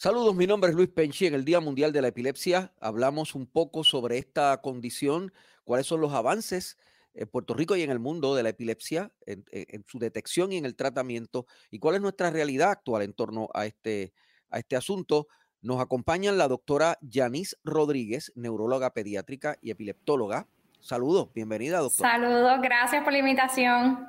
Saludos, 0.00 0.36
mi 0.36 0.46
nombre 0.46 0.70
es 0.70 0.76
Luis 0.76 0.90
Penchi. 0.90 1.26
En 1.26 1.34
el 1.34 1.44
Día 1.44 1.58
Mundial 1.58 1.92
de 1.92 2.00
la 2.00 2.06
Epilepsia 2.06 2.72
hablamos 2.80 3.34
un 3.34 3.48
poco 3.48 3.82
sobre 3.82 4.16
esta 4.16 4.60
condición, 4.60 5.32
cuáles 5.64 5.88
son 5.88 6.00
los 6.00 6.12
avances 6.12 6.78
en 7.14 7.26
Puerto 7.26 7.52
Rico 7.52 7.74
y 7.74 7.82
en 7.82 7.90
el 7.90 7.98
mundo 7.98 8.36
de 8.36 8.44
la 8.44 8.50
epilepsia, 8.50 9.10
en, 9.26 9.44
su 9.88 9.98
detección 9.98 10.52
y 10.52 10.56
en 10.56 10.66
el 10.66 10.76
tratamiento, 10.76 11.46
y 11.72 11.80
cuál 11.80 11.96
es 11.96 12.00
nuestra 12.00 12.30
realidad 12.30 12.70
actual 12.70 13.02
en 13.02 13.12
torno 13.12 13.48
a 13.52 13.66
este, 13.66 14.12
a 14.50 14.60
este 14.60 14.76
asunto. 14.76 15.26
Nos 15.62 15.80
acompañan 15.80 16.38
la 16.38 16.46
doctora 16.46 16.96
Yanis 17.00 17.58
Rodríguez, 17.64 18.30
neuróloga 18.36 18.94
pediátrica 18.94 19.58
y 19.60 19.72
epileptóloga. 19.72 20.46
Saludos, 20.78 21.30
bienvenida, 21.34 21.80
doctora. 21.80 22.12
Saludos, 22.12 22.60
gracias 22.62 23.02
por 23.02 23.12
la 23.12 23.18
invitación. 23.18 24.06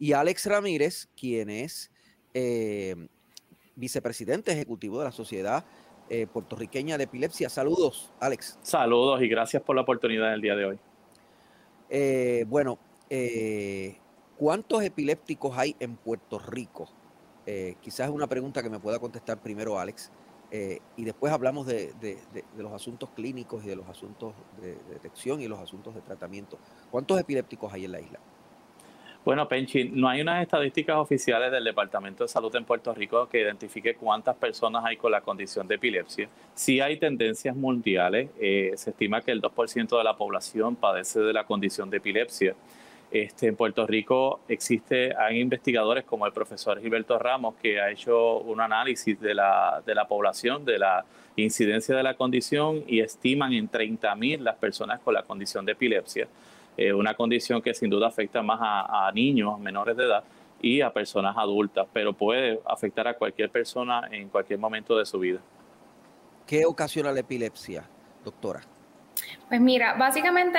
Y 0.00 0.14
Alex 0.14 0.46
Ramírez, 0.46 1.08
quien 1.14 1.48
es 1.48 1.92
eh, 2.34 2.96
vicepresidente 3.78 4.52
ejecutivo 4.52 4.98
de 4.98 5.04
la 5.06 5.12
Sociedad 5.12 5.64
eh, 6.10 6.26
Puertorriqueña 6.26 6.98
de 6.98 7.04
Epilepsia. 7.04 7.48
Saludos, 7.48 8.12
Alex. 8.20 8.58
Saludos 8.62 9.22
y 9.22 9.28
gracias 9.28 9.62
por 9.62 9.76
la 9.76 9.82
oportunidad 9.82 10.30
del 10.30 10.40
día 10.40 10.56
de 10.56 10.64
hoy. 10.64 10.78
Eh, 11.90 12.44
bueno, 12.48 12.78
eh, 13.08 13.96
¿cuántos 14.36 14.82
epilépticos 14.82 15.56
hay 15.56 15.76
en 15.80 15.96
Puerto 15.96 16.38
Rico? 16.38 16.88
Eh, 17.46 17.76
quizás 17.80 18.08
es 18.08 18.14
una 18.14 18.26
pregunta 18.26 18.62
que 18.62 18.68
me 18.68 18.78
pueda 18.78 18.98
contestar 18.98 19.40
primero 19.40 19.78
Alex. 19.78 20.10
y 20.50 21.04
después 21.04 21.30
hablamos 21.30 21.66
de, 21.66 21.92
los 22.56 22.72
asuntos 22.72 23.10
clínicos 23.10 23.64
y 23.64 23.68
de 23.68 23.76
los 23.76 23.86
asuntos 23.86 24.34
de, 24.60 24.78
detección 24.90 25.42
y 25.42 25.48
los 25.48 25.58
asuntos 25.58 25.94
de 25.94 26.00
tratamiento. 26.00 26.58
¿Cuántos 26.90 27.20
epilépticos 27.20 27.72
hay 27.72 27.84
en 27.84 27.92
la 27.92 28.00
isla? 28.00 28.18
Bueno, 29.24 29.46
Penchi, 29.46 29.90
no 29.90 30.08
hay 30.08 30.22
unas 30.22 30.42
estadísticas 30.42 30.96
oficiales 30.96 31.52
del 31.52 31.64
Departamento 31.64 32.24
de 32.24 32.28
Salud 32.28 32.54
en 32.56 32.64
Puerto 32.64 32.94
Rico 32.94 33.28
que 33.28 33.40
identifique 33.40 33.94
cuántas 33.94 34.36
personas 34.36 34.84
hay 34.84 34.96
con 34.96 35.12
la 35.12 35.20
condición 35.20 35.68
de 35.68 35.74
epilepsia. 35.74 36.28
Sí 36.54 36.80
hay 36.80 36.96
tendencias 36.96 37.54
mundiales. 37.54 38.30
Eh, 38.40 38.72
se 38.76 38.90
estima 38.90 39.20
que 39.20 39.32
el 39.32 39.42
2% 39.42 39.98
de 39.98 40.04
la 40.04 40.16
población 40.16 40.76
padece 40.76 41.20
de 41.20 41.32
la 41.32 41.44
condición 41.44 41.90
de 41.90 41.98
epilepsia. 41.98 42.54
Este, 43.10 43.48
en 43.48 43.56
Puerto 43.56 43.86
Rico 43.86 44.40
existe, 44.48 45.14
hay 45.16 45.40
investigadores 45.40 46.04
como 46.04 46.26
el 46.26 46.32
profesor 46.32 46.78
Gilberto 46.80 47.18
Ramos 47.18 47.54
que 47.56 47.80
ha 47.80 47.90
hecho 47.90 48.38
un 48.40 48.60
análisis 48.60 49.18
de 49.18 49.34
la, 49.34 49.82
de 49.84 49.94
la 49.94 50.06
población, 50.06 50.64
de 50.66 50.78
la 50.78 51.06
incidencia 51.36 51.96
de 51.96 52.02
la 52.02 52.14
condición 52.14 52.84
y 52.86 53.00
estiman 53.00 53.54
en 53.54 53.70
30.000 53.70 54.40
las 54.40 54.56
personas 54.56 55.00
con 55.00 55.14
la 55.14 55.22
condición 55.22 55.64
de 55.64 55.72
epilepsia. 55.72 56.28
Eh, 56.78 56.92
una 56.92 57.12
condición 57.14 57.60
que 57.60 57.74
sin 57.74 57.90
duda 57.90 58.06
afecta 58.06 58.40
más 58.40 58.60
a, 58.62 59.10
niños 59.12 59.58
menores 59.58 59.96
de 59.96 60.04
edad 60.04 60.22
y 60.62 60.80
a 60.80 60.92
personas 60.92 61.36
adultas, 61.36 61.88
pero 61.92 62.12
puede 62.12 62.60
afectar 62.64 63.08
a 63.08 63.14
cualquier 63.14 63.50
persona 63.50 64.08
en 64.12 64.28
cualquier 64.28 64.60
momento 64.60 64.96
de 64.96 65.04
su 65.04 65.18
vida. 65.18 65.40
¿Qué 66.46 66.64
ocasiona 66.64 67.10
la 67.10 67.18
epilepsia, 67.18 67.82
doctora? 68.24 68.60
Pues 69.48 69.60
mira, 69.60 69.94
básicamente 69.94 70.58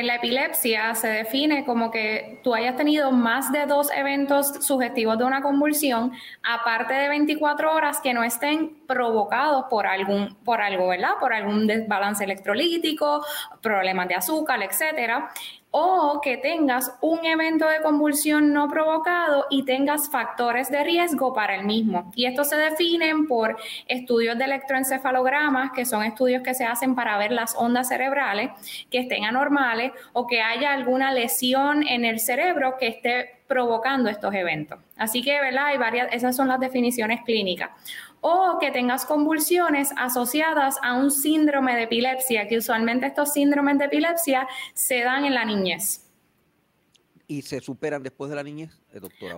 eh, 0.00 0.02
la 0.02 0.16
epilepsia 0.16 0.94
se 0.94 1.06
define 1.06 1.64
como 1.64 1.90
que 1.90 2.40
tú 2.42 2.52
hayas 2.52 2.76
tenido 2.76 3.12
más 3.12 3.52
de 3.52 3.66
dos 3.66 3.90
eventos 3.94 4.64
sugestivos 4.66 5.18
de 5.18 5.24
una 5.24 5.40
convulsión, 5.40 6.12
aparte 6.42 6.94
de 6.94 7.08
24 7.08 7.72
horas 7.72 8.00
que 8.00 8.12
no 8.12 8.24
estén 8.24 8.80
provocados 8.86 9.66
por 9.70 9.86
algún, 9.86 10.34
por 10.44 10.60
algo, 10.60 10.88
¿verdad? 10.88 11.12
Por 11.20 11.32
algún 11.32 11.66
desbalance 11.66 12.24
electrolítico, 12.24 13.24
problemas 13.62 14.08
de 14.08 14.16
azúcar, 14.16 14.62
etcétera 14.62 15.30
o 15.70 16.20
que 16.20 16.36
tengas 16.36 16.92
un 17.00 17.24
evento 17.24 17.68
de 17.68 17.80
convulsión 17.80 18.52
no 18.52 18.68
provocado 18.68 19.46
y 19.50 19.64
tengas 19.64 20.10
factores 20.10 20.70
de 20.70 20.82
riesgo 20.82 21.32
para 21.32 21.54
el 21.54 21.64
mismo. 21.64 22.10
Y 22.16 22.26
estos 22.26 22.48
se 22.48 22.56
definen 22.56 23.28
por 23.28 23.56
estudios 23.86 24.36
de 24.36 24.44
electroencefalogramas, 24.44 25.72
que 25.72 25.84
son 25.84 26.02
estudios 26.02 26.42
que 26.42 26.54
se 26.54 26.64
hacen 26.64 26.94
para 26.94 27.18
ver 27.18 27.32
las 27.32 27.54
ondas 27.56 27.88
cerebrales 27.88 28.50
que 28.90 28.98
estén 28.98 29.24
anormales 29.24 29.92
o 30.12 30.26
que 30.26 30.40
haya 30.42 30.72
alguna 30.72 31.12
lesión 31.12 31.86
en 31.86 32.04
el 32.04 32.18
cerebro 32.18 32.76
que 32.78 32.88
esté 32.88 33.40
provocando 33.46 34.08
estos 34.08 34.32
eventos. 34.34 34.78
Así 34.96 35.22
que, 35.22 35.40
¿verdad? 35.40 35.66
Hay 35.66 35.78
varias, 35.78 36.08
esas 36.12 36.36
son 36.36 36.48
las 36.48 36.60
definiciones 36.60 37.22
clínicas 37.22 37.70
o 38.20 38.58
que 38.60 38.70
tengas 38.70 39.04
convulsiones 39.04 39.90
asociadas 39.96 40.76
a 40.82 40.94
un 40.94 41.10
síndrome 41.10 41.74
de 41.76 41.84
epilepsia, 41.84 42.48
que 42.48 42.58
usualmente 42.58 43.06
estos 43.06 43.32
síndromes 43.32 43.78
de 43.78 43.86
epilepsia 43.86 44.46
se 44.74 45.00
dan 45.00 45.24
en 45.24 45.34
la 45.34 45.44
niñez. 45.44 46.06
¿Y 47.26 47.42
se 47.42 47.60
superan 47.60 48.02
después 48.02 48.30
de 48.30 48.36
la 48.36 48.42
niñez? 48.42 48.79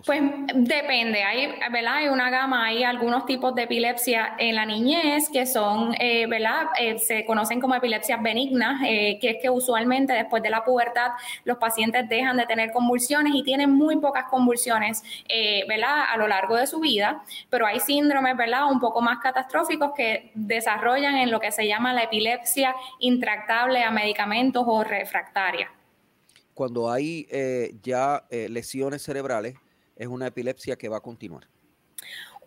Pues 0.07 0.23
depende, 0.55 1.23
hay, 1.23 1.47
¿verdad? 1.71 1.97
Hay 1.97 2.09
una 2.09 2.31
gama, 2.31 2.65
hay 2.65 2.85
algunos 2.85 3.27
tipos 3.27 3.55
de 3.55 3.65
epilepsia 3.65 4.35
en 4.39 4.55
la 4.55 4.65
niñez 4.65 5.29
que 5.31 5.45
son, 5.45 5.95
eh, 5.99 6.27
¿verdad? 6.27 6.69
Eh, 6.79 6.99
se 6.99 7.27
conocen 7.27 7.61
como 7.61 7.75
epilepsias 7.75 8.23
benignas, 8.23 8.81
eh, 8.87 9.19
que 9.21 9.31
es 9.31 9.37
que 9.43 9.51
usualmente 9.51 10.15
después 10.15 10.43
de 10.43 10.49
la 10.49 10.65
pubertad 10.65 11.11
los 11.45 11.59
pacientes 11.59 12.09
dejan 12.09 12.39
de 12.39 12.47
tener 12.47 12.73
convulsiones 12.73 13.35
y 13.35 13.43
tienen 13.43 13.71
muy 13.71 13.99
pocas 13.99 14.25
convulsiones, 14.31 15.03
¿verdad? 15.69 16.05
A 16.11 16.17
lo 16.17 16.29
largo 16.29 16.57
de 16.57 16.67
su 16.67 16.81
vida, 16.81 17.23
pero 17.51 17.67
hay 17.67 17.79
síndromes, 17.79 18.35
¿verdad? 18.37 18.71
Un 18.71 18.81
poco 18.81 19.03
más 19.03 19.19
catastróficos 19.19 19.93
que 19.95 20.31
desarrollan 20.35 21.17
en 21.17 21.31
lo 21.31 21.41
que 21.41 21.53
se 21.53 21.67
llama 21.67 21.93
la 21.93 22.05
epilepsia 22.05 22.75
intractable 23.01 23.83
a 23.83 23.91
medicamentos 23.91 24.65
o 24.67 24.83
refractaria 24.83 25.71
cuando 26.55 26.91
hay 26.91 27.27
eh, 27.31 27.75
ya 27.83 28.27
eh, 28.31 28.49
lesiones 28.49 29.03
cerebrales, 29.03 29.55
es 29.97 30.07
una 30.07 30.27
epilepsia 30.27 30.77
que 30.77 30.89
va 30.89 30.99
a 30.99 31.01
continuar. 31.01 31.49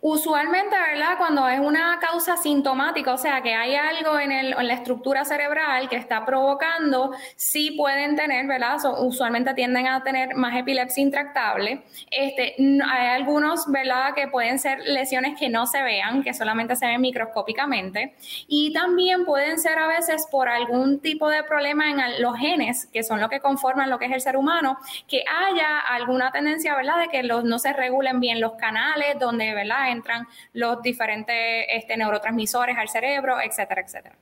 Usualmente, 0.07 0.75
¿verdad? 0.75 1.17
Cuando 1.17 1.47
es 1.49 1.59
una 1.59 1.97
causa 1.99 2.37
sintomática, 2.37 3.11
o 3.11 3.17
sea, 3.17 3.41
que 3.41 3.55
hay 3.55 3.73
algo 3.73 4.19
en, 4.19 4.31
el, 4.31 4.53
en 4.53 4.67
la 4.67 4.75
estructura 4.75 5.25
cerebral 5.25 5.89
que 5.89 5.95
está 5.95 6.23
provocando, 6.23 7.11
sí 7.35 7.71
pueden 7.71 8.15
tener, 8.15 8.45
¿verdad? 8.45 8.77
usualmente 8.99 9.55
tienden 9.55 9.87
a 9.87 10.03
tener 10.03 10.35
más 10.35 10.55
epilepsia 10.57 11.01
intractable. 11.01 11.81
Este, 12.11 12.53
hay 12.87 13.07
algunos, 13.07 13.65
¿verdad? 13.71 14.13
Que 14.13 14.27
pueden 14.27 14.59
ser 14.59 14.77
lesiones 14.85 15.39
que 15.39 15.49
no 15.49 15.65
se 15.65 15.81
vean, 15.81 16.21
que 16.21 16.35
solamente 16.35 16.75
se 16.75 16.85
ven 16.85 17.01
microscópicamente. 17.01 18.13
Y 18.47 18.73
también 18.73 19.25
pueden 19.25 19.57
ser 19.57 19.79
a 19.79 19.87
veces 19.87 20.27
por 20.29 20.49
algún 20.49 20.99
tipo 20.99 21.29
de 21.29 21.41
problema 21.41 21.89
en 21.89 22.21
los 22.21 22.37
genes, 22.37 22.85
que 22.93 23.01
son 23.01 23.19
lo 23.19 23.27
que 23.27 23.39
conforman 23.39 23.89
lo 23.89 23.97
que 23.97 24.05
es 24.05 24.11
el 24.11 24.21
ser 24.21 24.37
humano, 24.37 24.77
que 25.07 25.23
haya 25.27 25.79
alguna 25.79 26.31
tendencia, 26.31 26.75
¿verdad? 26.75 26.99
De 26.99 27.07
que 27.07 27.23
los, 27.23 27.43
no 27.43 27.57
se 27.57 27.73
regulen 27.73 28.19
bien 28.19 28.39
los 28.39 28.51
canales 28.51 29.17
donde, 29.19 29.51
¿verdad? 29.55 29.94
Entran 29.95 30.27
los 30.53 30.81
diferentes 30.81 31.65
este, 31.69 31.97
neurotransmisores 31.97 32.77
al 32.77 32.89
cerebro, 32.89 33.39
etcétera, 33.41 33.81
etcétera. 33.81 34.17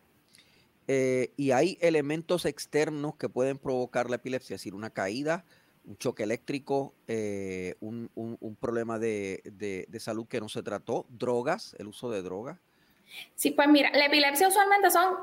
Eh, 0.88 1.32
y 1.38 1.52
hay 1.52 1.78
elementos 1.82 2.46
externos 2.46 3.16
que 3.16 3.30
pueden 3.30 3.58
provocar 3.58 4.10
la 4.10 4.18
epilepsia, 4.18 4.56
es 4.56 4.62
decir, 4.62 4.74
una 4.74 4.90
caída, 4.90 5.46
un 5.86 5.98
choque 5.98 6.24
eléctrico, 6.24 6.94
eh, 7.08 7.76
un, 7.80 8.10
problema 8.60 9.00
de, 9.00 9.42
de, 9.46 10.00
salud 10.00 10.28
que 10.28 10.40
no 10.40 10.50
se 10.50 10.64
trató, 10.64 11.06
drogas, 11.10 11.76
el 11.80 11.88
uso 11.88 12.10
de 12.10 12.22
drogas. 12.22 12.60
Sí, 13.36 13.52
pues 13.52 13.68
mira, 13.68 13.92
la 13.94 14.06
epilepsia 14.06 14.48
usualmente 14.48 14.90
son 14.92 15.14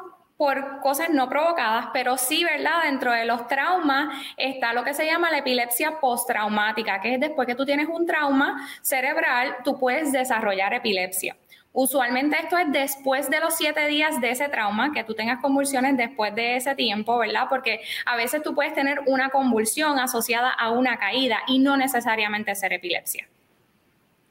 por 0.40 0.80
cosas 0.80 1.10
no 1.10 1.28
provocadas, 1.28 1.88
pero 1.92 2.16
sí, 2.16 2.44
¿verdad? 2.44 2.84
Dentro 2.84 3.12
de 3.12 3.26
los 3.26 3.46
traumas 3.46 4.08
está 4.38 4.72
lo 4.72 4.82
que 4.84 4.94
se 4.94 5.04
llama 5.04 5.30
la 5.30 5.40
epilepsia 5.40 6.00
postraumática, 6.00 6.98
que 7.02 7.12
es 7.12 7.20
después 7.20 7.46
que 7.46 7.54
tú 7.54 7.66
tienes 7.66 7.88
un 7.90 8.06
trauma 8.06 8.66
cerebral, 8.80 9.56
tú 9.64 9.78
puedes 9.78 10.12
desarrollar 10.12 10.72
epilepsia. 10.72 11.36
Usualmente 11.74 12.38
esto 12.38 12.56
es 12.56 12.72
después 12.72 13.28
de 13.28 13.38
los 13.38 13.54
siete 13.54 13.86
días 13.86 14.18
de 14.22 14.30
ese 14.30 14.48
trauma, 14.48 14.92
que 14.94 15.04
tú 15.04 15.12
tengas 15.12 15.42
convulsiones 15.42 15.98
después 15.98 16.34
de 16.34 16.56
ese 16.56 16.74
tiempo, 16.74 17.18
¿verdad? 17.18 17.44
Porque 17.50 17.82
a 18.06 18.16
veces 18.16 18.42
tú 18.42 18.54
puedes 18.54 18.72
tener 18.72 19.00
una 19.08 19.28
convulsión 19.28 19.98
asociada 19.98 20.48
a 20.48 20.70
una 20.70 20.98
caída 20.98 21.40
y 21.48 21.58
no 21.58 21.76
necesariamente 21.76 22.54
ser 22.54 22.72
epilepsia. 22.72 23.28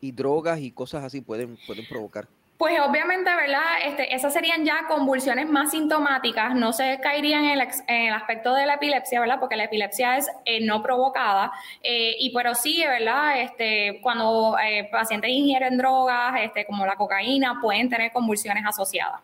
Y 0.01 0.12
drogas 0.12 0.60
y 0.60 0.72
cosas 0.72 1.04
así 1.04 1.22
pueden, 1.22 1.56
pueden 1.68 1.88
provocar 1.88 2.28
pues 2.59 2.77
obviamente, 2.81 3.33
¿verdad? 3.33 3.63
Este, 3.85 4.13
esas 4.13 4.33
serían 4.33 4.65
ya 4.65 4.85
convulsiones 4.85 5.50
más 5.50 5.71
sintomáticas, 5.71 6.53
no 6.56 6.73
se 6.73 7.00
caerían 7.01 7.45
en 7.45 7.57
el, 7.88 8.13
aspecto 8.13 8.53
de 8.53 8.65
la 8.65 8.73
epilepsia, 8.73 9.21
¿verdad? 9.21 9.39
Porque 9.39 9.56
la 9.56 9.63
epilepsia 9.63 10.17
es 10.17 10.27
eh, 10.44 10.65
no 10.65 10.83
provocada, 10.83 11.53
eh, 11.81 12.17
y 12.19 12.33
pero 12.33 12.53
sí, 12.56 12.83
¿verdad? 12.85 13.41
Este, 13.41 14.01
cuando 14.03 14.57
eh, 14.61 14.89
pacientes 14.91 15.29
ingieren 15.29 15.77
drogas, 15.77 16.33
este, 16.44 16.65
como 16.65 16.85
la 16.85 16.97
cocaína, 16.97 17.61
pueden 17.61 17.88
tener 17.89 18.11
convulsiones 18.11 18.65
asociadas. 18.67 19.21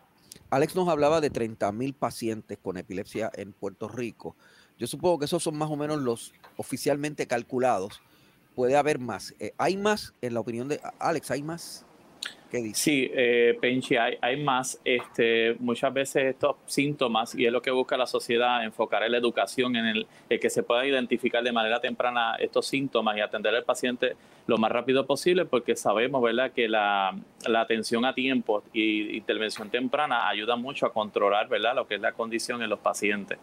Alex 0.48 0.74
nos 0.74 0.88
hablaba 0.88 1.20
de 1.20 1.28
30 1.28 1.70
mil 1.72 1.92
pacientes 1.92 2.56
con 2.56 2.78
epilepsia 2.78 3.30
en 3.34 3.52
Puerto 3.52 3.86
Rico. 3.86 4.34
Yo 4.78 4.86
supongo 4.86 5.18
que 5.18 5.26
esos 5.26 5.42
son 5.42 5.58
más 5.58 5.70
o 5.70 5.76
menos 5.76 5.98
los 5.98 6.32
oficialmente 6.56 7.26
calculados. 7.26 8.00
Puede 8.54 8.78
haber 8.78 8.98
más. 8.98 9.34
¿Hay 9.58 9.76
más, 9.76 10.14
en 10.22 10.32
la 10.32 10.40
opinión 10.40 10.68
de 10.68 10.80
Alex, 10.98 11.30
hay 11.30 11.42
más? 11.42 11.86
Sí, 12.74 13.10
eh, 13.12 13.58
Penchi, 13.60 13.96
hay, 13.96 14.42
más. 14.42 14.80
Este, 14.84 15.56
muchas 15.58 15.92
veces 15.92 16.24
estos 16.24 16.56
síntomas, 16.66 17.34
y 17.34 17.44
es 17.44 17.52
lo 17.52 17.60
que 17.60 17.70
busca 17.70 17.96
la 17.96 18.06
sociedad, 18.06 18.64
enfocar 18.64 19.02
en 19.02 19.12
la 19.12 19.18
educación, 19.18 19.76
en 19.76 19.86
el, 19.86 20.06
que 20.40 20.48
se 20.48 20.62
pueda 20.62 20.86
identificar 20.86 21.42
de 21.42 21.52
manera 21.52 21.80
temprana 21.80 22.36
estos 22.38 22.66
síntomas 22.66 23.16
y 23.16 23.20
atender 23.20 23.54
al 23.54 23.64
paciente 23.64 24.16
lo 24.46 24.58
más 24.58 24.70
rápido 24.70 25.06
posible, 25.06 25.44
porque 25.44 25.76
sabemos 25.76 26.22
¿verdad? 26.22 26.52
que 26.52 26.68
la, 26.68 27.18
la 27.46 27.60
atención 27.60 28.04
a 28.04 28.14
tiempo 28.14 28.62
y 28.72 29.16
intervención 29.16 29.68
temprana 29.68 30.28
ayuda 30.28 30.56
mucho 30.56 30.86
a 30.86 30.92
controlar 30.92 31.48
¿verdad? 31.48 31.74
lo 31.74 31.86
que 31.86 31.96
es 31.96 32.00
la 32.00 32.12
condición 32.12 32.62
en 32.62 32.70
los 32.70 32.78
pacientes. 32.78 33.38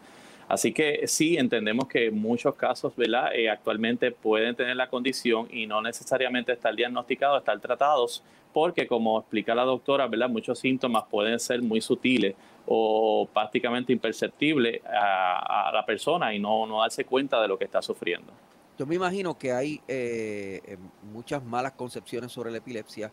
Así 0.48 0.74
que 0.74 1.08
sí, 1.08 1.38
entendemos 1.38 1.88
que 1.88 2.12
muchos 2.12 2.56
casos 2.56 2.96
¿verdad? 2.96 3.34
Eh, 3.34 3.50
actualmente 3.50 4.12
pueden 4.12 4.56
tener 4.56 4.76
la 4.76 4.88
condición 4.88 5.48
y 5.52 5.68
no 5.68 5.82
necesariamente 5.82 6.52
estar 6.52 6.76
diagnosticados, 6.76 7.40
estar 7.40 7.60
tratados, 7.60 8.24
porque 8.54 8.88
como 8.88 9.20
explica 9.20 9.56
la 9.56 9.64
doctora, 9.64 10.08
¿verdad? 10.08 10.30
muchos 10.30 10.60
síntomas 10.60 11.04
pueden 11.10 11.40
ser 11.40 11.62
muy 11.62 11.82
sutiles 11.82 12.36
o 12.66 13.28
prácticamente 13.34 13.92
imperceptibles 13.92 14.82
a, 14.86 15.72
la 15.74 15.86
persona 15.86 16.34
y 16.34 16.40
no, 16.40 16.66
no 16.66 16.82
darse 16.82 17.04
cuenta 17.04 17.42
de 17.42 17.48
lo 17.48 17.58
que 17.58 17.66
está 17.66 17.82
sufriendo. 17.82 18.32
Yo 18.78 18.86
me 18.86 18.96
imagino 18.96 19.38
que 19.38 19.52
hay 19.52 19.82
eh, 19.88 20.62
eh, 20.66 20.78
muchas 21.12 21.44
malas 21.44 21.74
concepciones 21.74 22.32
sobre 22.32 22.52
la 22.52 22.58
epilepsia 22.58 23.12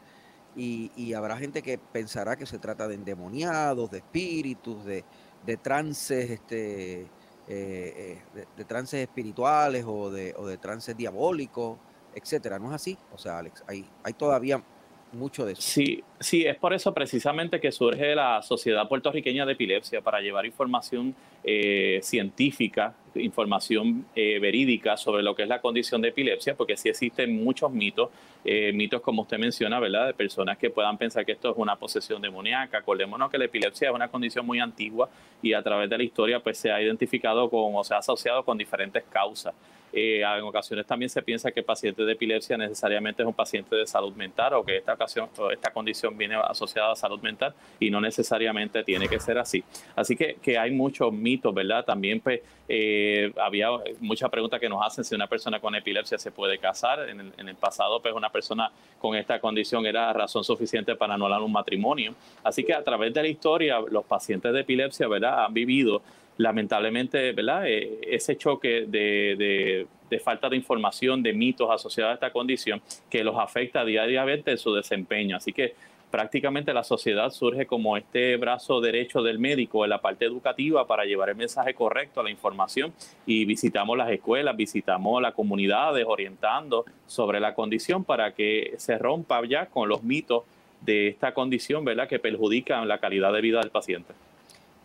y, 0.57 1.13
habrá 1.15 1.37
gente 1.37 1.63
que 1.63 1.79
pensará 1.79 2.37
que 2.37 2.47
se 2.47 2.59
trata 2.59 2.89
de 2.89 2.95
endemoniados, 2.95 3.91
de 3.91 3.99
espíritus, 3.99 4.85
de, 4.85 5.05
de 5.47 5.57
trances, 5.57 6.31
este, 6.31 7.07
eh, 7.49 8.19
de, 8.57 8.65
trances 8.65 9.01
espirituales 9.01 9.85
o 9.87 10.11
de, 10.11 10.35
o 10.37 10.47
de 10.47 10.57
trances 10.57 10.97
diabólicos, 10.97 11.79
etcétera. 12.15 12.59
¿No 12.59 12.69
es 12.69 12.75
así? 12.75 12.99
O 13.13 13.19
sea, 13.19 13.39
Alex, 13.39 13.63
hay, 13.69 13.89
hay 14.03 14.13
todavía 14.13 14.63
mucho 15.13 15.45
de 15.45 15.53
eso. 15.53 15.63
Sí, 15.63 16.03
sí, 16.19 16.45
es 16.45 16.57
por 16.57 16.73
eso 16.73 16.93
precisamente 16.95 17.61
que 17.61 17.73
surge 17.73 18.15
la 18.15 18.43
Sociedad 18.43 18.89
Puertorriqueña 18.89 19.47
de 19.47 19.53
Epilepsia 19.53 20.01
para 20.01 20.21
llevar 20.21 20.47
información 20.47 21.15
eh, 21.43 22.01
científica, 22.03 22.95
información 23.15 24.07
eh, 24.15 24.39
verídica 24.39 24.97
sobre 24.97 25.23
lo 25.23 25.35
que 25.35 25.43
es 25.43 25.49
la 25.49 25.61
condición 25.61 26.01
de 26.01 26.09
epilepsia, 26.09 26.55
porque 26.55 26.77
sí 26.77 26.89
existen 26.89 27.43
muchos 27.43 27.73
mitos, 27.73 28.11
eh, 28.45 28.73
mitos 28.73 29.01
como 29.01 29.23
usted 29.23 29.39
menciona, 29.39 29.81
¿verdad? 29.81 30.07
De 30.07 30.15
personas 30.15 30.59
que 30.59 30.71
puedan 30.71 30.99
pensar 30.99 31.25
que 31.25 31.33
esto 31.33 31.51
es 31.51 31.57
una 31.57 31.77
posesión 31.77 32.21
demoníaca. 32.21 32.79
Acordémonos 32.79 33.31
que 33.31 33.39
la 33.39 33.47
epilepsia 33.47 33.89
es 33.89 33.95
una 33.95 34.09
condición 34.09 34.47
muy 34.47 34.61
antigua 34.61 35.09
y 35.43 35.53
a 35.55 35.63
través 35.63 35.89
de 35.91 35.99
la 35.99 36.05
historia 36.05 36.41
pues 36.41 36.59
se 36.59 36.71
ha 36.71 36.81
identificado 36.81 37.49
con 37.49 37.75
o 37.75 37.85
se 37.85 37.95
ha 37.95 37.99
asociado 37.99 38.45
con 38.45 38.59
diferentes 38.59 39.03
causas. 39.05 39.55
Eh, 39.93 40.23
en 40.23 40.45
ocasiones 40.45 40.87
también 40.87 41.09
se 41.09 41.23
piensa 41.23 41.51
que 41.51 41.61
el 41.61 41.67
paciente 41.67 42.05
de 42.05 42.13
epilepsia 42.13 42.57
necesariamente 42.57 43.23
es 43.23 43.27
un 43.27 43.35
paciente 43.35 43.75
de 43.75 43.87
salud 43.87 44.15
mental 44.15 44.55
o 44.55 44.65
que 44.65 44.77
esta, 44.77 44.95
ocasión, 44.95 45.29
esta 45.53 45.73
condición 45.73 46.17
viene 46.17 46.37
asociada 46.37 46.93
a 46.93 46.97
salud 46.97 47.21
mental 47.21 47.55
y 47.79 47.91
no 47.91 48.01
necesariamente 48.01 48.85
tiene 48.85 49.09
que 49.09 49.19
ser 49.19 49.39
así. 49.39 49.65
Así 49.97 50.17
que, 50.17 50.37
que 50.37 50.59
hay 50.59 50.71
muchos 50.71 51.13
mitos, 51.13 51.53
¿verdad? 51.53 51.85
También 51.85 52.21
pues, 52.21 52.41
eh, 52.69 53.33
había 53.41 53.69
muchas 54.01 54.31
preguntas 54.31 54.61
que 54.61 54.69
nos 54.69 54.85
hacen 54.87 55.05
si 55.05 55.15
una 55.15 55.27
persona 55.27 55.59
con 55.59 55.75
epilepsia 55.75 56.19
se 56.19 56.31
puede 56.31 56.59
casar. 56.59 57.09
En 57.09 57.21
el, 57.21 57.33
en 57.37 57.49
el 57.49 57.57
pasado, 57.57 58.01
pues 58.01 58.15
una 58.15 58.31
persona 58.31 58.71
con 58.99 59.17
esta 59.17 59.41
condición 59.41 59.87
era 59.87 60.13
razón 60.13 60.45
suficiente 60.45 60.95
para 60.95 61.15
anular 61.15 61.41
un 61.41 61.53
matrimonio. 61.53 62.15
Así 62.45 62.63
que 62.63 62.75
a 62.75 62.85
través 62.85 63.13
de 63.13 63.23
la 63.23 63.29
historia, 63.29 63.81
los 63.91 64.05
pacientes 64.05 64.53
de 64.53 64.61
epilepsia, 64.61 65.09
¿verdad? 65.09 65.45
Han 65.45 65.55
vivido 65.55 66.03
lamentablemente, 66.41 67.33
¿verdad? 67.33 67.67
Eh, 67.67 68.01
ese 68.03 68.37
choque 68.37 68.87
de, 68.89 69.87
falta 70.25 70.49
de 70.49 70.57
información, 70.57 71.23
de 71.23 71.33
mitos 71.35 71.71
asociados 71.71 72.13
a 72.13 72.15
esta 72.15 72.33
condición, 72.33 72.81
que 73.11 73.23
los 73.23 73.37
afecta 73.39 73.85
diariamente 73.85 74.51
en 74.51 74.59
su 74.59 74.73
desempeño. 74.73 75.37
Así 75.37 75.53
que 75.53 75.75
prácticamente 76.11 76.73
la 76.73 76.83
sociedad 76.83 77.31
surge 77.31 77.67
como 77.67 77.97
este 77.97 78.37
brazo 78.39 78.81
derecho 78.81 79.23
del 79.23 79.39
médico 79.39 79.85
en 79.85 79.91
la 79.91 80.01
parte 80.01 80.25
educativa 80.25 80.87
para 80.87 81.05
llevar 81.05 81.29
el 81.29 81.37
mensaje 81.37 81.75
correcto 81.75 82.21
a 82.21 82.25
la 82.25 82.31
información 82.31 82.93
y 83.27 83.45
visitamos 83.45 83.97
las 83.99 84.11
escuelas, 84.11 84.57
visitamos 84.57 85.21
las 85.21 85.35
comunidades 85.35 86.07
orientando 86.09 86.87
sobre 87.07 87.39
la 87.39 87.55
condición 87.55 88.03
para 88.03 88.33
que 88.33 88.75
se 88.79 88.97
rompa 88.97 89.45
ya 89.47 89.67
con 89.67 89.91
los 89.91 90.03
mitos 90.03 90.45
de 90.81 91.09
esta 91.09 91.35
condición, 91.35 91.85
¿verdad? 91.85 92.09
Que 92.09 92.19
perjudican 92.19 92.89
la 92.89 92.99
calidad 92.99 93.33
de 93.35 93.43
vida 93.43 93.61
del 93.61 93.71
paciente. 93.71 94.15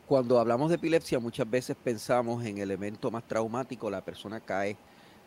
Cuando 0.08 0.40
hablamos 0.40 0.70
de 0.70 0.76
epilepsia 0.76 1.20
muchas 1.20 1.50
veces 1.50 1.76
pensamos 1.84 2.46
en 2.46 2.60
el 2.60 2.70
evento 2.70 3.10
más 3.10 3.24
traumático, 3.28 3.90
la 3.90 4.06
persona 4.06 4.40
cae 4.40 4.78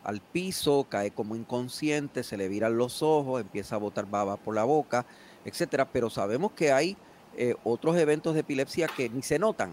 al 0.05 0.21
piso, 0.21 0.85
cae 0.87 1.11
como 1.11 1.35
inconsciente, 1.35 2.23
se 2.23 2.37
le 2.37 2.47
viran 2.47 2.77
los 2.77 3.03
ojos, 3.03 3.41
empieza 3.41 3.75
a 3.75 3.79
botar 3.79 4.09
baba 4.09 4.37
por 4.37 4.55
la 4.55 4.63
boca, 4.63 5.05
etcétera, 5.43 5.91
pero 5.91 6.09
sabemos 6.09 6.53
que 6.53 6.71
hay 6.71 6.95
eh, 7.35 7.55
otros 7.65 7.97
eventos 7.97 8.33
de 8.33 8.39
epilepsia 8.39 8.87
que 8.87 9.09
ni 9.09 9.21
se 9.21 9.37
notan. 9.37 9.71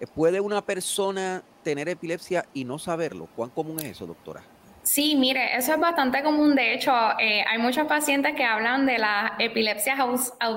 Eh, 0.00 0.08
¿Puede 0.12 0.40
una 0.40 0.66
persona 0.66 1.44
tener 1.62 1.88
epilepsia 1.88 2.44
y 2.52 2.64
no 2.64 2.80
saberlo? 2.80 3.28
¿Cuán 3.36 3.50
común 3.50 3.78
es 3.78 3.84
eso, 3.84 4.04
doctora? 4.04 4.42
Sí, 4.92 5.14
mire, 5.14 5.56
eso 5.56 5.72
es 5.74 5.78
bastante 5.78 6.20
común. 6.24 6.56
De 6.56 6.74
hecho, 6.74 6.92
eh, 7.20 7.44
hay 7.48 7.58
muchos 7.58 7.86
pacientes 7.86 8.34
que 8.34 8.42
hablan 8.42 8.86
de 8.86 8.98
las 8.98 9.30
epilepsias 9.38 9.96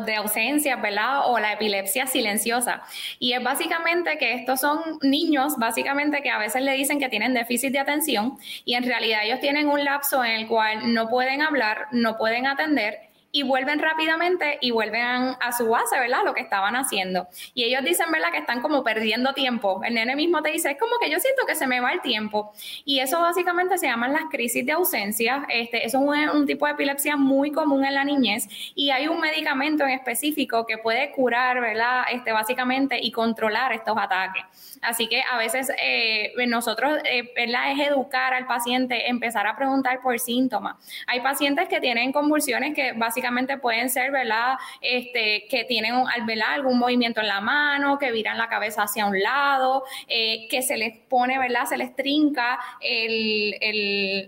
de 0.08 0.16
ausencia, 0.16 0.76
¿verdad? 0.78 1.28
O 1.28 1.38
la 1.38 1.54
epilepsia 1.54 2.08
silenciosa. 2.08 2.82
Y 3.20 3.34
es 3.34 3.44
básicamente 3.44 4.18
que 4.18 4.34
estos 4.34 4.60
son 4.60 4.80
niños, 5.04 5.58
básicamente 5.60 6.24
que 6.24 6.32
a 6.32 6.40
veces 6.40 6.64
le 6.64 6.74
dicen 6.74 7.00
que 7.00 7.10
tienen 7.10 7.36
déficit 7.36 7.72
de 7.74 7.78
atención 7.78 8.40
y 8.66 8.74
en 8.74 8.86
realidad 8.86 9.20
ellos 9.24 9.40
tienen 9.40 9.70
un 9.70 9.84
lapso 9.84 10.24
en 10.26 10.32
el 10.32 10.48
cual 10.48 10.96
no 10.96 11.10
pueden 11.10 11.44
hablar, 11.44 11.90
no 11.92 12.18
pueden 12.18 12.48
atender 12.48 13.13
y 13.36 13.42
vuelven 13.42 13.80
rápidamente 13.80 14.60
y 14.62 14.70
vuelven 14.70 15.02
a 15.02 15.52
su 15.58 15.68
base, 15.68 16.00
¿verdad? 16.00 16.20
Lo 16.24 16.36
que 16.36 16.42
estaban 16.42 16.76
haciendo. 16.76 17.28
Y 17.56 17.64
ellos 17.64 17.84
dicen, 17.84 18.12
¿verdad? 18.12 18.32
Que 18.32 18.38
están 18.38 18.62
como 18.62 18.84
perdiendo 18.84 19.34
tiempo. 19.34 19.82
El 19.84 19.96
nene 19.96 20.16
mismo 20.16 20.44
te 20.44 20.52
dice, 20.52 20.70
es 20.70 20.80
como 20.80 21.00
que 21.02 21.10
yo 21.10 21.20
siento 21.20 21.44
que 21.48 21.56
se 21.56 21.66
me 21.66 21.80
va 21.80 21.94
el 21.94 22.02
tiempo. 22.02 22.54
Y 22.86 23.00
eso 23.00 23.20
básicamente 23.20 23.80
se 23.80 23.88
llaman 23.88 24.14
las 24.14 24.26
crisis 24.30 24.64
de 24.64 24.74
ausencia. 24.74 25.48
Este, 25.50 25.84
eso 25.84 26.14
es 26.14 26.32
un, 26.32 26.46
tipo 26.46 26.68
de 26.68 26.74
epilepsia 26.74 27.18
muy 27.18 27.52
común 27.52 27.84
en 27.86 27.96
la 27.96 28.04
niñez 28.04 28.48
y 28.76 28.92
hay 28.92 29.08
un 29.08 29.20
medicamento 29.20 29.84
en 29.84 29.92
específico 29.92 30.68
que 30.68 30.78
puede 30.78 31.12
curar, 31.12 31.60
¿verdad? 31.60 32.04
Este, 32.12 32.34
básicamente 32.34 33.00
y 33.02 33.12
controlar 33.12 33.74
estos 33.74 33.98
ataques. 33.98 34.44
Así 34.84 35.08
que 35.08 35.24
a 35.24 35.40
veces 35.40 35.72
eh, 35.82 36.34
nosotros, 36.48 37.00
eh, 37.06 37.32
¿verdad? 37.36 37.72
Es 37.72 37.88
educar 37.88 38.36
al 38.36 38.46
paciente, 38.46 39.10
empezar 39.10 39.48
a 39.48 39.56
preguntar 39.56 40.02
por 40.02 40.20
síntomas. 40.20 40.76
Hay 41.08 41.22
pacientes 41.22 41.68
que 41.68 41.80
tienen 41.80 42.12
convulsiones 42.12 42.76
que 42.76 42.92
básicamente 42.92 43.23
pueden 43.62 43.90
ser, 43.90 44.12
¿verdad? 44.12 44.58
Este, 44.82 45.46
que 45.50 45.64
tienen 45.66 45.96
¿verdad? 46.26 46.54
algún 46.54 46.80
movimiento 46.80 47.22
en 47.22 47.28
la 47.28 47.42
mano, 47.42 47.98
que 48.00 48.12
viran 48.12 48.38
la 48.38 48.50
cabeza 48.50 48.84
hacia 48.84 49.06
un 49.06 49.20
lado, 49.20 49.84
eh, 50.08 50.48
que 50.50 50.62
se 50.62 50.78
les 50.78 50.98
pone, 51.10 51.38
¿verdad? 51.40 51.66
Se 51.66 51.78
les 51.78 51.96
trinca 51.96 52.60
el, 52.82 53.56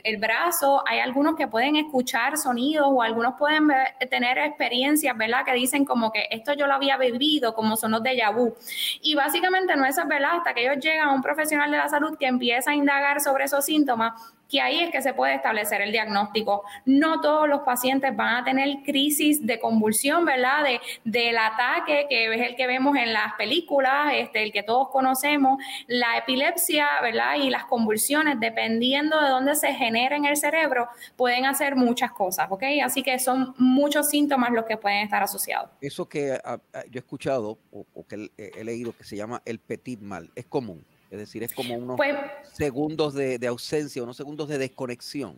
el, 0.04 0.18
brazo. 0.18 0.84
Hay 0.88 1.00
algunos 1.00 1.36
que 1.36 1.48
pueden 1.48 1.76
escuchar 1.76 2.38
sonidos 2.38 2.88
o 2.90 3.02
algunos 3.02 3.36
pueden 3.38 3.68
tener 4.10 4.38
experiencias, 4.38 5.16
¿verdad? 5.18 5.44
Que 5.46 5.54
dicen 5.54 5.86
como 5.86 6.12
que 6.12 6.28
esto 6.32 6.54
yo 6.54 6.68
lo 6.68 6.74
había 6.74 6.98
vivido, 6.98 7.54
como 7.54 7.76
son 7.76 7.92
los 7.92 8.04
de 8.04 8.16
vu. 8.34 8.56
Y 9.02 9.16
básicamente 9.16 9.76
no 9.76 9.86
es 9.86 9.96
verdad 10.08 10.38
hasta 10.38 10.54
que 10.54 10.62
ellos 10.64 10.84
llegan 10.84 11.10
a 11.10 11.14
un 11.14 11.22
profesional 11.22 11.70
de 11.72 11.78
la 11.78 11.90
salud 11.90 12.18
que 12.18 12.28
empieza 12.28 12.72
a 12.72 12.76
indagar 12.76 13.22
sobre 13.22 13.46
esos 13.46 13.66
síntomas 13.66 14.14
que 14.50 14.62
ahí 14.62 14.80
es 14.80 14.92
que 14.92 15.02
se 15.02 15.14
puede 15.14 15.36
establecer 15.36 15.82
el 15.82 15.92
diagnóstico. 15.92 16.64
No 16.86 17.22
todos 17.22 17.48
los 17.48 17.62
pacientes 17.62 18.16
van 18.16 18.38
a 18.38 18.44
tener 18.44 18.84
crisis 18.84 19.46
de 19.46 19.60
convulsión, 19.60 20.26
¿verdad? 20.26 20.64
De, 20.64 20.82
del 21.04 21.38
ataque, 21.38 22.06
que 22.10 22.34
es 22.34 22.42
el 22.42 22.56
que 22.56 22.68
vemos 22.68 22.96
en 22.98 23.14
las 23.14 23.34
películas, 23.34 24.14
este, 24.14 24.44
el 24.44 24.52
que 24.52 24.64
todos 24.64 24.90
conocemos, 24.90 25.62
la 25.88 26.18
epilepsia, 26.18 26.88
¿verdad? 27.02 27.36
Y 27.42 27.50
las 27.50 27.66
convulsiones, 27.66 28.40
dependiendo 28.40 29.22
de 29.22 29.30
dónde 29.30 29.56
se 29.56 29.74
genera 29.74 30.16
en 30.16 30.26
el 30.26 30.38
cerebro, 30.38 30.88
pueden 31.16 31.46
hacer 31.46 31.76
muchas 31.76 32.12
cosas, 32.12 32.48
¿ok? 32.50 32.64
Así 32.84 33.04
que 33.04 33.18
son 33.20 33.54
muchos 33.58 34.10
síntomas 34.10 34.52
los 34.52 34.66
que 34.66 34.78
pueden 34.78 35.00
estar 35.00 35.24
asociados. 35.24 35.70
Eso 35.82 36.08
que 36.08 36.40
ah, 36.44 36.60
ah, 36.74 36.84
yo 36.90 37.00
he 37.00 37.00
escuchado 37.00 37.58
o, 37.72 38.06
que 38.08 38.30
he 38.38 38.64
leído 38.64 38.96
que 38.96 39.04
se 39.04 39.16
llama 39.16 39.42
el 39.46 39.60
petit 39.60 40.00
mal, 40.00 40.30
es 40.36 40.46
común. 40.46 40.86
Es 41.16 41.20
decir, 41.20 41.44
es 41.44 41.54
como 41.54 41.76
unos 41.76 41.98
pues 41.98 42.16
segundos 42.54 43.14
de, 43.14 43.40
ausencia, 43.48 44.04
unos 44.04 44.18
segundos 44.18 44.48
de 44.50 44.58
desconexión. 44.58 45.38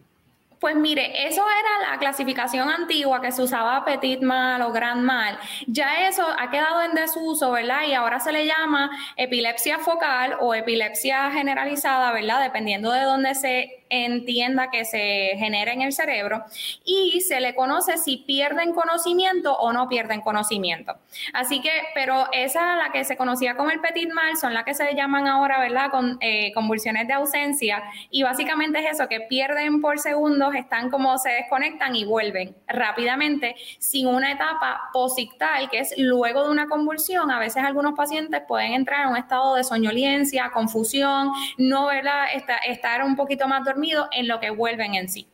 Pues 0.60 0.76
mire, 0.76 1.28
eso 1.28 1.44
era 1.44 1.92
la 1.92 2.00
clasificación 2.00 2.68
antigua 2.68 3.22
que 3.22 3.32
se 3.32 3.44
usaba 3.44 3.86
petit 3.86 4.22
mal 4.22 4.60
o 4.64 4.72
gran 4.72 5.04
mal. 5.04 5.38
Ya 5.68 6.08
eso 6.08 6.26
ha 6.28 6.50
quedado 6.50 6.82
en 6.82 6.96
desuso, 6.96 7.52
¿verdad? 7.52 7.82
Y 7.88 7.94
ahora 7.94 8.20
se 8.20 8.32
le 8.32 8.48
llama 8.48 8.90
epilepsia 9.18 9.78
focal 9.78 10.36
o 10.40 10.56
epilepsia 10.56 11.30
generalizada, 11.30 12.12
¿verdad? 12.12 12.42
Dependiendo 12.42 12.92
de 12.92 13.04
dónde 13.04 13.36
se 13.36 13.77
entienda 13.90 14.70
que 14.72 14.86
se 14.86 15.34
genera 15.38 15.74
en 15.74 15.82
el 15.82 15.94
cerebro 15.94 16.44
y 16.86 17.22
se 17.22 17.40
le 17.40 17.56
conoce 17.56 17.98
si 17.98 18.18
pierden 18.18 18.74
conocimiento 18.74 19.58
o 19.58 19.74
no 19.74 19.88
pierden 19.88 20.22
conocimiento. 20.22 20.96
Así 21.34 21.62
que, 21.62 21.72
pero 21.94 22.28
esa, 22.32 22.76
la 22.76 22.92
que 22.92 23.04
se 23.04 23.18
conocía 23.18 23.56
como 23.56 23.72
el 23.72 23.80
petit 23.80 24.12
mal, 24.12 24.38
son 24.38 24.54
las 24.54 24.64
que 24.64 24.74
se 24.74 24.94
llaman 24.96 25.28
ahora, 25.28 25.60
¿verdad? 25.60 25.92
Con 25.92 26.18
eh, 26.22 26.52
convulsiones 26.54 27.08
de 27.08 27.14
ausencia 27.14 27.84
y 28.10 28.24
básicamente 28.24 28.80
es 28.80 28.94
eso, 28.94 29.08
que 29.08 29.22
pierden 29.22 29.82
por 29.82 30.00
segundos, 30.00 30.56
están 30.56 30.90
como 30.90 31.18
se 31.18 31.30
desconectan 31.30 31.96
y 31.96 32.06
vuelven 32.06 32.56
rápidamente 32.68 33.56
sin 33.80 34.08
una 34.08 34.32
etapa 34.32 34.90
posictal, 34.94 35.70
que 35.70 35.80
es 35.80 35.94
luego 35.98 36.46
de 36.46 36.52
una 36.52 36.68
convulsión. 36.68 37.32
A 37.32 37.40
veces 37.40 37.64
algunos 37.64 37.94
pacientes 37.96 38.42
pueden 38.48 38.74
entrar 38.74 39.06
en 39.06 39.10
un 39.10 39.18
estado 39.18 39.56
de 39.56 39.64
soñoliencia, 39.64 40.52
confusión, 40.52 41.32
no, 41.58 41.88
¿verdad? 41.88 42.26
estar 42.68 43.04
un 43.04 43.16
poquito 43.16 43.48
más 43.48 43.64
en 44.12 44.28
lo 44.28 44.40
que 44.40 44.50
vuelven 44.50 44.96
en 44.96 45.10
sí. 45.10 45.28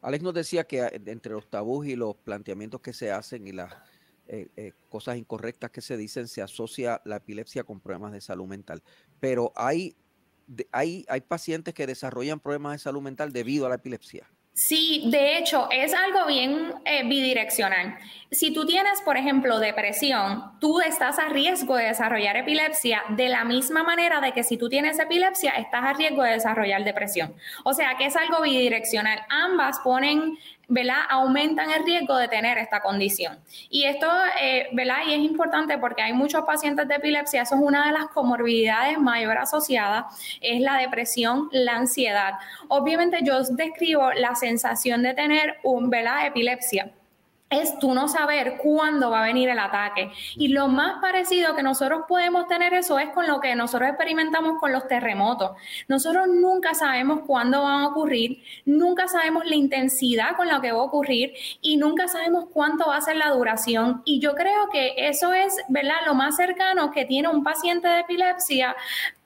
Alex 0.00 0.22
nos 0.22 0.34
decía 0.34 0.64
que 0.64 0.80
eh, 0.80 1.00
entre 1.06 1.32
los 1.32 1.48
tabús 1.48 1.86
y 1.86 1.96
los 1.96 2.16
planteamientos 2.16 2.80
que 2.80 2.92
se 2.92 3.10
hacen 3.10 3.46
y 3.46 3.52
las 3.52 3.72
eh, 4.28 4.48
eh, 4.56 4.72
cosas 4.88 5.16
incorrectas 5.16 5.70
que 5.70 5.80
se 5.80 5.96
dicen, 5.96 6.28
se 6.28 6.42
asocia 6.42 7.00
la 7.04 7.16
epilepsia 7.16 7.64
con 7.64 7.80
problemas 7.80 8.12
de 8.12 8.20
salud 8.20 8.46
mental. 8.46 8.82
Pero 9.20 9.52
hay, 9.56 9.96
hay, 10.70 11.04
hay 11.08 11.20
pacientes 11.22 11.74
que 11.74 11.86
desarrollan 11.86 12.40
problemas 12.40 12.72
de 12.72 12.78
salud 12.78 13.02
mental 13.02 13.32
debido 13.32 13.66
a 13.66 13.70
la 13.70 13.76
epilepsia. 13.76 14.30
Sí, 14.58 15.04
de 15.06 15.38
hecho, 15.38 15.68
es 15.70 15.94
algo 15.94 16.26
bien 16.26 16.74
eh, 16.84 17.04
bidireccional. 17.04 17.96
Si 18.32 18.52
tú 18.52 18.66
tienes, 18.66 19.00
por 19.02 19.16
ejemplo, 19.16 19.60
depresión, 19.60 20.58
tú 20.58 20.80
estás 20.80 21.20
a 21.20 21.28
riesgo 21.28 21.76
de 21.76 21.84
desarrollar 21.84 22.36
epilepsia 22.36 23.04
de 23.10 23.28
la 23.28 23.44
misma 23.44 23.84
manera 23.84 24.20
de 24.20 24.32
que 24.32 24.42
si 24.42 24.56
tú 24.56 24.68
tienes 24.68 24.98
epilepsia, 24.98 25.52
estás 25.52 25.84
a 25.84 25.92
riesgo 25.92 26.24
de 26.24 26.32
desarrollar 26.32 26.82
depresión. 26.82 27.36
O 27.62 27.72
sea, 27.72 27.96
que 27.96 28.06
es 28.06 28.16
algo 28.16 28.42
bidireccional. 28.42 29.20
Ambas 29.28 29.78
ponen 29.78 30.36
¿verdad? 30.68 31.02
aumentan 31.08 31.70
el 31.70 31.84
riesgo 31.84 32.16
de 32.16 32.28
tener 32.28 32.58
esta 32.58 32.80
condición. 32.80 33.38
Y 33.70 33.84
esto, 33.84 34.06
eh, 34.40 34.68
¿verdad? 34.72 34.98
Y 35.06 35.14
es 35.14 35.20
importante 35.20 35.78
porque 35.78 36.02
hay 36.02 36.12
muchos 36.12 36.44
pacientes 36.44 36.86
de 36.86 36.96
epilepsia, 36.96 37.42
eso 37.42 37.54
es 37.54 37.60
una 37.60 37.86
de 37.86 37.92
las 37.92 38.08
comorbilidades 38.08 38.98
mayor 38.98 39.38
asociadas, 39.38 40.04
es 40.40 40.60
la 40.60 40.76
depresión, 40.76 41.48
la 41.52 41.76
ansiedad. 41.76 42.34
Obviamente 42.68 43.18
yo 43.22 43.42
describo 43.42 44.12
la 44.12 44.34
sensación 44.34 45.02
de 45.02 45.14
tener 45.14 45.56
un, 45.62 45.90
¿verdad? 45.90 46.26
Epilepsia 46.26 46.92
es 47.50 47.78
tú 47.78 47.94
no 47.94 48.08
saber 48.08 48.58
cuándo 48.58 49.10
va 49.10 49.20
a 49.20 49.26
venir 49.26 49.48
el 49.48 49.58
ataque. 49.58 50.10
Y 50.36 50.48
lo 50.48 50.68
más 50.68 51.00
parecido 51.00 51.54
que 51.56 51.62
nosotros 51.62 52.02
podemos 52.08 52.46
tener 52.46 52.74
eso 52.74 52.98
es 52.98 53.10
con 53.10 53.26
lo 53.26 53.40
que 53.40 53.54
nosotros 53.54 53.88
experimentamos 53.88 54.58
con 54.60 54.72
los 54.72 54.86
terremotos. 54.86 55.52
Nosotros 55.88 56.28
nunca 56.28 56.74
sabemos 56.74 57.20
cuándo 57.26 57.62
van 57.62 57.82
a 57.82 57.88
ocurrir, 57.88 58.42
nunca 58.64 59.08
sabemos 59.08 59.44
la 59.46 59.54
intensidad 59.54 60.36
con 60.36 60.48
la 60.48 60.60
que 60.60 60.72
va 60.72 60.78
a 60.78 60.82
ocurrir 60.82 61.32
y 61.60 61.76
nunca 61.76 62.08
sabemos 62.08 62.46
cuánto 62.52 62.88
va 62.88 62.96
a 62.96 63.00
ser 63.00 63.16
la 63.16 63.30
duración. 63.30 64.02
Y 64.04 64.20
yo 64.20 64.34
creo 64.34 64.68
que 64.70 64.94
eso 64.96 65.32
es, 65.32 65.56
¿verdad?, 65.68 65.96
lo 66.06 66.14
más 66.14 66.36
cercano 66.36 66.90
que 66.90 67.04
tiene 67.04 67.28
un 67.28 67.42
paciente 67.42 67.88
de 67.88 68.00
epilepsia 68.00 68.76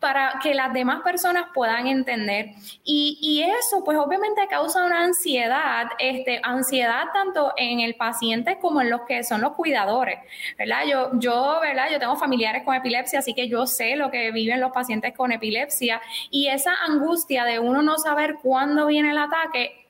para 0.03 0.41
que 0.43 0.53
las 0.53 0.73
demás 0.73 1.03
personas 1.03 1.47
puedan 1.55 1.87
entender. 1.87 2.51
Y, 2.83 3.19
y, 3.23 3.43
eso, 3.43 3.85
pues 3.85 3.97
obviamente 3.97 4.49
causa 4.49 4.85
una 4.85 5.05
ansiedad, 5.05 5.87
este, 6.01 6.41
ansiedad 6.43 7.05
tanto 7.15 7.53
en 7.57 7.79
el 7.79 7.95
paciente 7.95 8.59
como 8.59 8.81
en 8.81 8.91
los 8.91 9.03
que 9.03 9.23
son 9.23 9.41
los 9.41 9.53
cuidadores, 9.53 10.19
¿verdad? 10.59 10.85
Yo, 10.91 11.11
yo, 11.15 11.61
¿verdad? 11.63 11.87
Yo 11.93 12.01
tengo 12.01 12.17
familiares 12.17 12.65
con 12.65 12.75
epilepsia, 12.75 13.21
así 13.21 13.33
que 13.33 13.49
yo 13.49 13.69
sé 13.69 13.95
lo 13.95 14.11
que 14.11 14.33
viven 14.33 14.61
los 14.61 14.73
pacientes 14.73 15.15
con 15.17 15.31
epilepsia 15.31 16.03
y 16.33 16.49
esa 16.49 16.73
angustia 16.85 17.45
de 17.45 17.61
uno 17.61 17.81
no 17.81 17.97
saber 17.97 18.39
cuándo 18.43 18.87
viene 18.87 19.13
el 19.13 19.19
ataque 19.19 19.82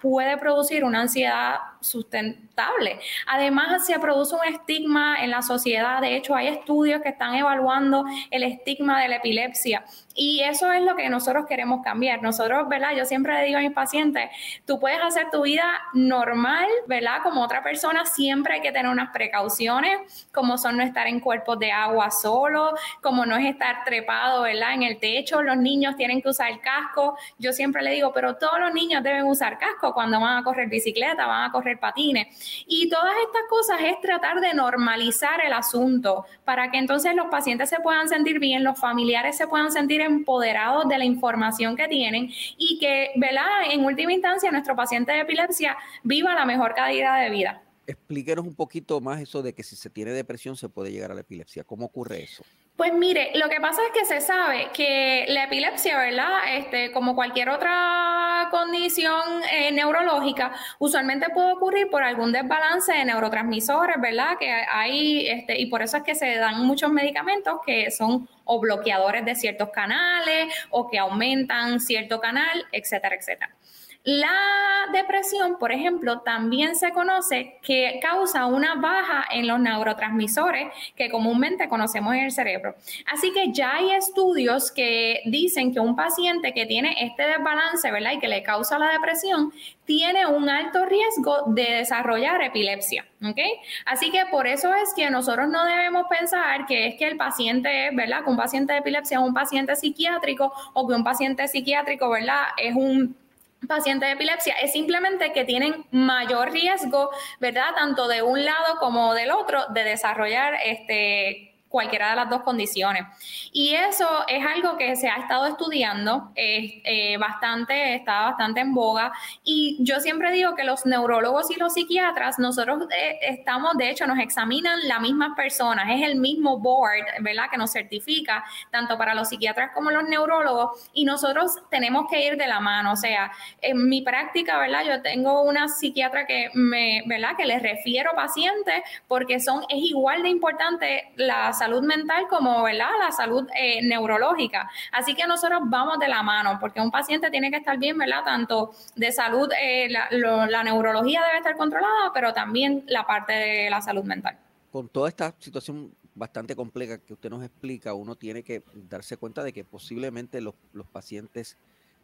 puede 0.00 0.36
producir 0.36 0.84
una 0.84 1.02
ansiedad 1.02 1.58
sustentable. 1.80 3.00
Además, 3.26 3.86
se 3.86 3.98
produce 3.98 4.34
un 4.34 4.44
estigma 4.44 5.22
en 5.22 5.30
la 5.30 5.42
sociedad. 5.42 6.00
De 6.00 6.16
hecho, 6.16 6.34
hay 6.34 6.48
estudios 6.48 7.00
que 7.02 7.08
están 7.08 7.34
evaluando 7.34 8.04
el 8.30 8.42
estigma 8.42 9.00
de 9.00 9.08
la 9.08 9.16
epilepsia. 9.16 9.84
Y 10.14 10.42
eso 10.42 10.70
es 10.72 10.82
lo 10.82 10.96
que 10.96 11.08
nosotros 11.08 11.46
queremos 11.46 11.82
cambiar. 11.82 12.22
Nosotros, 12.22 12.68
¿verdad? 12.68 12.90
Yo 12.94 13.04
siempre 13.06 13.32
le 13.34 13.44
digo 13.44 13.58
a 13.58 13.62
mis 13.62 13.72
pacientes, 13.72 14.28
tú 14.66 14.78
puedes 14.78 15.00
hacer 15.02 15.30
tu 15.30 15.42
vida 15.42 15.64
normal, 15.94 16.66
¿verdad? 16.86 17.22
Como 17.22 17.42
otra 17.42 17.62
persona, 17.62 18.04
siempre 18.04 18.54
hay 18.54 18.60
que 18.60 18.72
tener 18.72 18.90
unas 18.90 19.10
precauciones, 19.10 20.26
como 20.32 20.58
son 20.58 20.76
no 20.76 20.82
estar 20.82 21.06
en 21.06 21.20
cuerpos 21.20 21.58
de 21.58 21.72
agua 21.72 22.10
solo, 22.10 22.74
como 23.00 23.24
no 23.24 23.36
es 23.36 23.46
estar 23.46 23.84
trepado, 23.84 24.42
¿verdad? 24.42 24.74
En 24.74 24.82
el 24.82 24.98
techo, 24.98 25.42
los 25.42 25.56
niños 25.56 25.96
tienen 25.96 26.20
que 26.20 26.28
usar 26.28 26.50
el 26.50 26.60
casco. 26.60 27.16
Yo 27.38 27.52
siempre 27.52 27.82
le 27.82 27.92
digo, 27.92 28.12
pero 28.12 28.36
todos 28.36 28.60
los 28.60 28.74
niños 28.74 29.02
deben 29.02 29.26
usar 29.30 29.58
casco 29.58 29.94
cuando 29.94 30.20
van 30.20 30.38
a 30.38 30.44
correr 30.44 30.68
bicicleta, 30.68 31.26
van 31.26 31.48
a 31.48 31.52
correr 31.52 31.78
patines. 31.78 32.64
Y 32.66 32.88
todas 32.88 33.14
estas 33.26 33.42
cosas 33.48 33.80
es 33.82 34.00
tratar 34.00 34.40
de 34.40 34.54
normalizar 34.54 35.44
el 35.44 35.52
asunto 35.52 36.24
para 36.44 36.70
que 36.70 36.78
entonces 36.78 37.14
los 37.14 37.26
pacientes 37.26 37.68
se 37.68 37.80
puedan 37.80 38.08
sentir 38.08 38.38
bien, 38.38 38.64
los 38.64 38.78
familiares 38.78 39.36
se 39.36 39.46
puedan 39.46 39.72
sentir 39.72 40.00
empoderados 40.00 40.88
de 40.88 40.98
la 40.98 41.04
información 41.04 41.76
que 41.76 41.88
tienen 41.88 42.30
y 42.56 42.78
que, 42.78 43.10
¿verdad? 43.16 43.70
En 43.70 43.84
última 43.84 44.12
instancia, 44.12 44.50
nuestro 44.50 44.76
paciente 44.76 45.12
de 45.12 45.20
epilepsia 45.20 45.76
viva 46.02 46.34
la 46.34 46.44
mejor 46.44 46.74
calidad 46.74 47.22
de 47.22 47.30
vida. 47.30 47.62
Explíquenos 47.86 48.46
un 48.46 48.54
poquito 48.54 49.00
más 49.00 49.20
eso 49.20 49.42
de 49.42 49.52
que 49.52 49.62
si 49.62 49.74
se 49.74 49.90
tiene 49.90 50.12
depresión 50.12 50.56
se 50.56 50.68
puede 50.68 50.92
llegar 50.92 51.10
a 51.10 51.14
la 51.14 51.22
epilepsia. 51.22 51.64
¿Cómo 51.64 51.86
ocurre 51.86 52.22
eso? 52.22 52.44
Pues 52.80 52.94
mire, 52.94 53.32
lo 53.34 53.50
que 53.50 53.60
pasa 53.60 53.82
es 53.84 53.92
que 53.92 54.06
se 54.06 54.22
sabe 54.22 54.70
que 54.72 55.26
la 55.28 55.44
epilepsia, 55.44 55.98
¿verdad? 55.98 56.38
Este, 56.56 56.92
como 56.92 57.14
cualquier 57.14 57.50
otra 57.50 58.48
condición 58.50 59.20
eh, 59.52 59.70
neurológica, 59.70 60.52
usualmente 60.78 61.26
puede 61.28 61.52
ocurrir 61.52 61.90
por 61.90 62.02
algún 62.02 62.32
desbalance 62.32 62.90
de 62.90 63.04
neurotransmisores, 63.04 64.00
¿verdad? 64.00 64.38
Que 64.38 64.50
hay, 64.50 65.28
este, 65.28 65.60
y 65.60 65.66
por 65.66 65.82
eso 65.82 65.98
es 65.98 66.04
que 66.04 66.14
se 66.14 66.36
dan 66.36 66.64
muchos 66.66 66.90
medicamentos 66.90 67.60
que 67.66 67.90
son 67.90 68.26
o 68.44 68.60
bloqueadores 68.60 69.26
de 69.26 69.34
ciertos 69.34 69.68
canales 69.68 70.50
o 70.70 70.88
que 70.88 70.98
aumentan 70.98 71.80
cierto 71.80 72.18
canal, 72.18 72.64
etcétera, 72.72 73.14
etcétera. 73.14 73.54
La 74.02 74.86
depresión, 74.94 75.58
por 75.58 75.72
ejemplo, 75.72 76.20
también 76.20 76.74
se 76.74 76.90
conoce 76.92 77.58
que 77.62 78.00
causa 78.00 78.46
una 78.46 78.76
baja 78.76 79.26
en 79.30 79.46
los 79.46 79.60
neurotransmisores 79.60 80.68
que 80.96 81.10
comúnmente 81.10 81.68
conocemos 81.68 82.14
en 82.14 82.20
el 82.20 82.32
cerebro. 82.32 82.74
Así 83.12 83.30
que 83.32 83.52
ya 83.52 83.74
hay 83.76 83.92
estudios 83.92 84.72
que 84.72 85.20
dicen 85.26 85.74
que 85.74 85.80
un 85.80 85.96
paciente 85.96 86.54
que 86.54 86.64
tiene 86.64 86.96
este 87.04 87.24
desbalance, 87.24 87.90
¿verdad? 87.90 88.12
Y 88.12 88.18
que 88.20 88.28
le 88.28 88.42
causa 88.42 88.78
la 88.78 88.90
depresión, 88.90 89.52
tiene 89.84 90.26
un 90.26 90.48
alto 90.48 90.86
riesgo 90.86 91.44
de 91.48 91.64
desarrollar 91.64 92.40
epilepsia, 92.42 93.04
¿ok? 93.22 93.38
Así 93.84 94.10
que 94.10 94.24
por 94.30 94.46
eso 94.46 94.72
es 94.72 94.94
que 94.94 95.10
nosotros 95.10 95.48
no 95.48 95.66
debemos 95.66 96.06
pensar 96.08 96.64
que 96.66 96.86
es 96.86 96.94
que 96.94 97.06
el 97.06 97.18
paciente, 97.18 97.90
¿verdad? 97.92 98.24
Que 98.24 98.30
un 98.30 98.36
paciente 98.38 98.72
de 98.72 98.78
epilepsia 98.78 99.18
es 99.18 99.24
un 99.24 99.34
paciente 99.34 99.76
psiquiátrico 99.76 100.52
o 100.72 100.88
que 100.88 100.94
un 100.94 101.04
paciente 101.04 101.46
psiquiátrico, 101.48 102.08
¿verdad? 102.08 102.44
Es 102.56 102.74
un 102.74 103.19
pacientes 103.66 104.08
de 104.08 104.14
epilepsia 104.14 104.54
es 104.54 104.72
simplemente 104.72 105.32
que 105.32 105.44
tienen 105.44 105.86
mayor 105.90 106.50
riesgo, 106.50 107.10
¿verdad? 107.40 107.74
Tanto 107.76 108.08
de 108.08 108.22
un 108.22 108.44
lado 108.44 108.76
como 108.78 109.14
del 109.14 109.30
otro 109.30 109.66
de 109.74 109.84
desarrollar 109.84 110.54
este 110.64 111.49
cualquiera 111.70 112.10
de 112.10 112.16
las 112.16 112.28
dos 112.28 112.42
condiciones. 112.42 113.04
Y 113.52 113.74
eso 113.74 114.06
es 114.26 114.44
algo 114.44 114.76
que 114.76 114.96
se 114.96 115.08
ha 115.08 115.16
estado 115.16 115.46
estudiando 115.46 116.32
eh, 116.34 117.16
bastante, 117.16 117.94
está 117.94 118.22
bastante 118.22 118.60
en 118.60 118.74
boga. 118.74 119.12
Y 119.44 119.78
yo 119.80 120.00
siempre 120.00 120.32
digo 120.32 120.56
que 120.56 120.64
los 120.64 120.84
neurólogos 120.84 121.50
y 121.50 121.58
los 121.58 121.74
psiquiatras, 121.74 122.40
nosotros 122.40 122.88
eh, 122.90 123.20
estamos, 123.22 123.76
de 123.76 123.88
hecho, 123.88 124.06
nos 124.08 124.18
examinan 124.18 124.88
las 124.88 125.00
mismas 125.00 125.36
personas, 125.36 125.86
es 125.90 126.02
el 126.02 126.16
mismo 126.16 126.58
board, 126.58 127.04
¿verdad?, 127.20 127.44
que 127.48 127.56
nos 127.56 127.72
certifica, 127.72 128.44
tanto 128.72 128.98
para 128.98 129.14
los 129.14 129.28
psiquiatras 129.28 129.70
como 129.72 129.92
los 129.92 130.02
neurólogos, 130.04 130.90
y 130.92 131.04
nosotros 131.04 131.52
tenemos 131.70 132.06
que 132.10 132.26
ir 132.26 132.36
de 132.36 132.48
la 132.48 132.58
mano. 132.58 132.92
O 132.92 132.96
sea, 132.96 133.30
en 133.60 133.88
mi 133.88 134.02
práctica, 134.02 134.58
¿verdad?, 134.58 134.82
yo 134.84 135.02
tengo 135.02 135.42
una 135.42 135.68
psiquiatra 135.68 136.26
que 136.26 136.50
me, 136.54 137.04
¿verdad?, 137.06 137.36
que 137.36 137.46
les 137.46 137.62
refiero 137.62 138.10
pacientes 138.16 138.82
porque 139.06 139.38
son, 139.38 139.62
es 139.68 139.78
igual 139.78 140.24
de 140.24 140.30
importante 140.30 141.12
las 141.14 141.59
salud 141.60 141.82
mental 141.82 142.26
como 142.28 142.62
¿verdad? 142.62 142.88
la 142.98 143.12
salud 143.12 143.46
eh, 143.54 143.82
neurológica. 143.82 144.70
Así 144.92 145.14
que 145.14 145.26
nosotros 145.26 145.60
vamos 145.66 145.98
de 145.98 146.08
la 146.08 146.22
mano, 146.22 146.58
porque 146.58 146.80
un 146.80 146.90
paciente 146.90 147.30
tiene 147.30 147.50
que 147.50 147.58
estar 147.58 147.78
bien, 147.78 147.98
¿verdad? 147.98 148.24
Tanto 148.24 148.72
de 148.96 149.12
salud, 149.12 149.48
eh, 149.60 149.88
la, 149.90 150.64
neurología 150.64 151.20
debe 151.26 151.38
estar 151.38 151.56
controlada, 151.56 152.12
pero 152.14 152.32
también 152.32 152.84
la 152.86 153.06
parte 153.06 153.32
de 153.34 153.70
la 153.70 153.82
salud 153.82 154.04
mental. 154.04 154.38
Con 154.72 154.88
toda 154.88 155.08
esta 155.10 155.34
situación 155.38 155.94
bastante 156.14 156.56
compleja 156.56 156.98
que 156.98 157.12
usted 157.12 157.28
nos 157.28 157.44
explica, 157.44 157.92
uno 157.92 158.16
tiene 158.16 158.42
que 158.42 158.62
darse 158.74 159.18
cuenta 159.18 159.42
de 159.42 159.52
que 159.52 159.64
posiblemente 159.64 160.40
los, 160.40 160.54
pacientes 160.90 161.58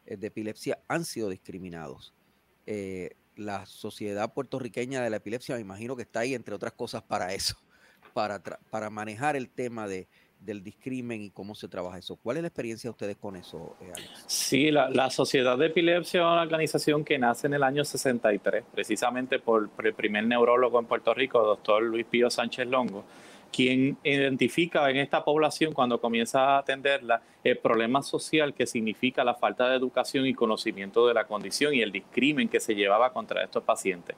eh, 0.05 0.19
de 0.19 0.27
epilepsia 0.27 0.79
han 0.87 1.05
sido 1.05 1.31
discriminados. 1.31 2.13
la 3.37 3.65
sociedad 3.67 4.33
puertorriqueña 4.33 5.03
de 5.03 5.11
la 5.11 5.17
epilepsia, 5.17 5.55
me 5.55 5.61
imagino 5.63 5.97
que 5.97 6.03
está 6.03 6.21
ahí, 6.21 6.35
entre 6.35 6.55
otras 6.55 6.73
cosas, 6.73 7.03
para 7.03 7.33
eso 7.33 7.57
para, 8.17 8.41
para 8.71 8.89
manejar 8.89 9.37
el 9.37 9.51
tema 9.51 9.87
de 9.87 10.09
del 10.41 10.63
discrimen 10.63 11.23
y 11.23 11.31
cómo 11.31 11.55
se 11.55 11.67
trabaja 11.67 11.99
eso. 11.99 12.17
¿Cuál 12.17 12.37
es 12.37 12.43
la 12.43 12.49
experiencia 12.49 12.89
de 12.89 12.93
ustedes 12.93 13.17
con 13.17 13.37
eso, 13.37 13.75
eh, 13.81 13.91
Alex? 13.95 14.25
Sí, 14.27 14.71
la, 14.71 14.89
la, 14.91 15.11
Sociedad 15.11 15.59
de 15.59 15.67
Epilepsia 15.67 16.21
es 16.21 16.27
una 16.27 16.43
organización 16.43 17.05
que 17.05 17.19
nace 17.19 17.47
en 17.47 17.55
el 17.55 17.63
año 17.63 17.85
63, 17.85 18.65
precisamente 18.73 19.39
por, 19.39 19.69
por 19.71 19.87
el 19.87 19.95
primer 19.95 20.25
neurólogo 20.25 20.79
en 20.79 20.87
Puerto 20.87 21.15
Rico, 21.15 21.43
doctor 21.43 21.83
Luis 21.83 22.07
Pío 22.07 22.31
Sánchez 22.31 22.69
Longo, 22.69 23.05
quien 23.51 23.99
identifica 24.05 24.89
en 24.91 24.99
esta 24.99 25.25
población 25.25 25.73
cuando 25.73 26.01
comienza 26.01 26.41
a 26.41 26.59
atenderla 26.59 27.23
el 27.43 27.59
problema 27.59 28.03
social 28.03 28.55
que 28.55 28.67
significa 28.67 29.25
la 29.25 29.35
falta 29.35 29.69
de 29.69 29.77
educación 29.77 30.27
y 30.27 30.35
conocimiento 30.35 31.09
de 31.09 31.15
la 31.15 31.27
condición 31.27 31.75
y 31.75 31.81
el 31.81 31.91
discrimen 31.91 32.49
que 32.49 32.61
se 32.61 32.75
llevaba 32.75 33.13
contra 33.13 33.43
estos 33.43 33.65
pacientes 33.65 34.17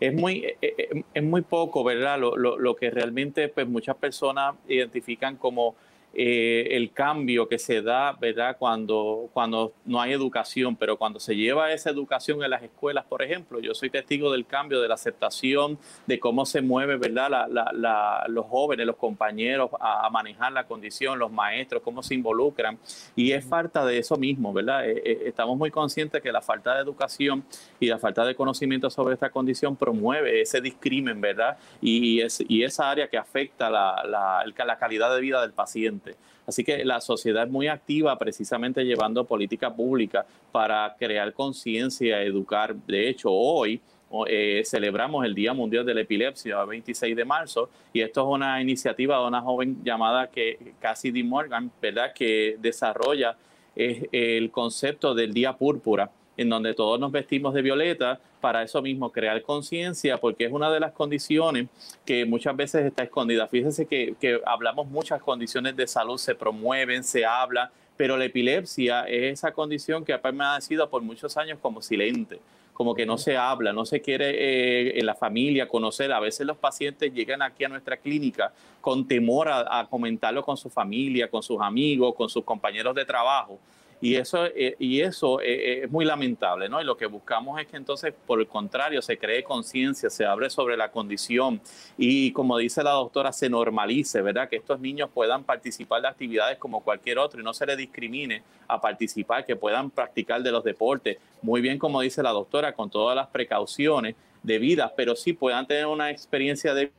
es 0.00 0.14
muy, 0.14 0.44
eh, 0.44 0.58
eh, 0.60 1.02
es 1.14 1.22
muy 1.22 1.42
poco, 1.42 1.84
¿verdad? 1.84 2.18
Lo, 2.18 2.36
lo, 2.36 2.58
lo, 2.58 2.76
que 2.76 2.90
realmente 2.90 3.48
pues, 3.48 3.68
muchas 3.68 3.96
personas 3.96 4.54
identifican 4.68 5.36
como 5.36 5.74
eh, 6.14 6.68
el 6.76 6.92
cambio 6.92 7.48
que 7.48 7.58
se 7.58 7.82
da, 7.82 8.12
¿verdad? 8.12 8.56
Cuando, 8.58 9.28
cuando 9.32 9.72
no 9.84 10.00
hay 10.00 10.12
educación, 10.12 10.74
pero 10.74 10.96
cuando 10.96 11.20
se 11.20 11.36
lleva 11.36 11.72
esa 11.72 11.90
educación 11.90 12.42
en 12.42 12.50
las 12.50 12.62
escuelas, 12.62 13.04
por 13.04 13.22
ejemplo, 13.22 13.60
yo 13.60 13.74
soy 13.74 13.90
testigo 13.90 14.32
del 14.32 14.46
cambio, 14.46 14.80
de 14.80 14.88
la 14.88 14.94
aceptación, 14.94 15.78
de 16.06 16.18
cómo 16.18 16.46
se 16.46 16.62
mueve, 16.62 16.96
¿verdad? 16.96 17.30
La, 17.30 17.72
la, 17.72 18.24
los 18.28 18.46
jóvenes, 18.46 18.86
los 18.86 18.96
compañeros 18.96 19.70
a, 19.78 20.08
manejar 20.10 20.52
la 20.52 20.66
condición, 20.66 21.18
los 21.18 21.30
maestros, 21.30 21.82
cómo 21.82 22.02
se 22.02 22.14
involucran. 22.14 22.78
Y 23.14 23.32
es 23.32 23.44
falta 23.44 23.84
de 23.84 23.98
eso 23.98 24.16
mismo, 24.16 24.52
¿verdad? 24.52 24.88
Eh, 24.88 25.02
eh, 25.04 25.22
estamos 25.26 25.56
muy 25.58 25.70
conscientes 25.70 26.22
que 26.22 26.32
la 26.32 26.40
falta 26.40 26.74
de 26.74 26.82
educación 26.82 27.44
y 27.78 27.86
la 27.86 27.98
falta 27.98 28.24
de 28.24 28.34
conocimiento 28.34 28.88
sobre 28.90 29.14
esta 29.14 29.30
condición 29.30 29.76
promueve 29.76 30.40
ese 30.40 30.60
discrimen, 30.60 31.20
¿verdad? 31.20 31.58
Y, 31.80 32.20
es, 32.22 32.42
y 32.48 32.64
esa 32.64 32.90
área 32.90 33.08
que 33.08 33.18
afecta 33.18 33.68
la, 33.70 34.02
la, 34.04 34.44
la 34.64 34.78
calidad 34.78 35.14
de 35.14 35.20
vida 35.20 35.42
del 35.42 35.52
paciente. 35.52 35.97
Así 36.46 36.64
que 36.64 36.84
la 36.84 37.00
sociedad 37.00 37.44
es 37.44 37.50
muy 37.50 37.68
activa 37.68 38.18
precisamente 38.18 38.84
llevando 38.84 39.24
política 39.24 39.74
pública 39.74 40.26
para 40.50 40.96
crear 40.98 41.32
conciencia, 41.32 42.22
educar. 42.22 42.74
De 42.74 43.08
hecho, 43.08 43.30
hoy 43.30 43.80
eh, 44.26 44.62
celebramos 44.64 45.24
el 45.26 45.34
Día 45.34 45.52
Mundial 45.52 45.84
de 45.84 45.94
la 45.94 46.00
Epilepsia, 46.00 46.60
el 46.62 46.68
26 46.68 47.14
de 47.14 47.24
marzo, 47.24 47.68
y 47.92 48.00
esto 48.00 48.22
es 48.22 48.34
una 48.34 48.60
iniciativa 48.60 49.18
de 49.18 49.26
una 49.26 49.42
joven 49.42 49.84
llamada 49.84 50.28
que, 50.28 50.72
Cassidy 50.80 51.22
Morgan, 51.22 51.70
¿verdad? 51.82 52.12
que 52.14 52.56
desarrolla 52.58 53.36
eh, 53.76 54.08
el 54.12 54.50
concepto 54.50 55.14
del 55.14 55.34
Día 55.34 55.52
Púrpura 55.52 56.10
en 56.38 56.48
donde 56.48 56.72
todos 56.72 56.98
nos 56.98 57.12
vestimos 57.12 57.52
de 57.52 57.60
violeta, 57.60 58.18
para 58.40 58.62
eso 58.62 58.80
mismo, 58.80 59.10
crear 59.10 59.42
conciencia, 59.42 60.16
porque 60.18 60.44
es 60.46 60.52
una 60.52 60.70
de 60.70 60.80
las 60.80 60.92
condiciones 60.92 61.68
que 62.06 62.24
muchas 62.24 62.56
veces 62.56 62.86
está 62.86 63.02
escondida. 63.02 63.48
Fíjense 63.48 63.86
que, 63.86 64.14
que 64.20 64.40
hablamos 64.46 64.86
muchas 64.86 65.20
condiciones 65.20 65.76
de 65.76 65.86
salud, 65.88 66.16
se 66.16 66.36
promueven, 66.36 67.02
se 67.02 67.26
habla, 67.26 67.72
pero 67.96 68.16
la 68.16 68.26
epilepsia 68.26 69.02
es 69.02 69.34
esa 69.34 69.52
condición 69.52 70.04
que 70.04 70.12
ha 70.12 70.22
permanecido 70.22 70.88
por 70.88 71.02
muchos 71.02 71.36
años 71.36 71.58
como 71.60 71.82
silente 71.82 72.38
como 72.72 72.94
que 72.94 73.04
no 73.04 73.18
se 73.18 73.36
habla, 73.36 73.72
no 73.72 73.84
se 73.84 74.00
quiere 74.00 74.30
eh, 74.30 75.00
en 75.00 75.04
la 75.04 75.16
familia 75.16 75.66
conocer. 75.66 76.12
A 76.12 76.20
veces 76.20 76.46
los 76.46 76.56
pacientes 76.56 77.12
llegan 77.12 77.42
aquí 77.42 77.64
a 77.64 77.68
nuestra 77.68 77.96
clínica 77.96 78.52
con 78.80 79.08
temor 79.08 79.48
a, 79.48 79.80
a 79.80 79.88
comentarlo 79.88 80.44
con 80.44 80.56
su 80.56 80.70
familia, 80.70 81.28
con 81.28 81.42
sus 81.42 81.60
amigos, 81.60 82.14
con 82.14 82.28
sus 82.28 82.44
compañeros 82.44 82.94
de 82.94 83.04
trabajo. 83.04 83.58
Y 84.00 84.14
eso, 84.14 84.46
eh, 84.46 84.76
y 84.78 85.00
eso 85.00 85.40
eh, 85.40 85.46
eh, 85.46 85.80
es 85.84 85.90
muy 85.90 86.04
lamentable, 86.04 86.68
¿no? 86.68 86.80
Y 86.80 86.84
lo 86.84 86.96
que 86.96 87.06
buscamos 87.06 87.60
es 87.60 87.66
que 87.66 87.76
entonces, 87.76 88.14
por 88.26 88.38
el 88.38 88.46
contrario, 88.46 89.02
se 89.02 89.18
cree 89.18 89.42
conciencia, 89.42 90.08
se 90.08 90.24
abre 90.24 90.50
sobre 90.50 90.76
la 90.76 90.92
condición 90.92 91.60
y, 91.96 92.30
como 92.32 92.58
dice 92.58 92.84
la 92.84 92.92
doctora, 92.92 93.32
se 93.32 93.50
normalice, 93.50 94.22
¿verdad? 94.22 94.48
Que 94.48 94.56
estos 94.56 94.78
niños 94.78 95.10
puedan 95.12 95.42
participar 95.42 96.02
de 96.02 96.08
actividades 96.08 96.58
como 96.58 96.84
cualquier 96.84 97.18
otro 97.18 97.40
y 97.40 97.44
no 97.44 97.52
se 97.52 97.66
les 97.66 97.76
discrimine 97.76 98.44
a 98.68 98.80
participar, 98.80 99.44
que 99.44 99.56
puedan 99.56 99.90
practicar 99.90 100.42
de 100.42 100.52
los 100.52 100.62
deportes, 100.62 101.18
muy 101.42 101.60
bien 101.60 101.78
como 101.78 102.00
dice 102.00 102.22
la 102.22 102.30
doctora, 102.30 102.74
con 102.74 102.90
todas 102.90 103.16
las 103.16 103.26
precauciones 103.28 104.14
debidas, 104.44 104.92
pero 104.96 105.16
sí 105.16 105.32
puedan 105.32 105.66
tener 105.66 105.86
una 105.86 106.10
experiencia 106.10 106.72
de 106.72 106.92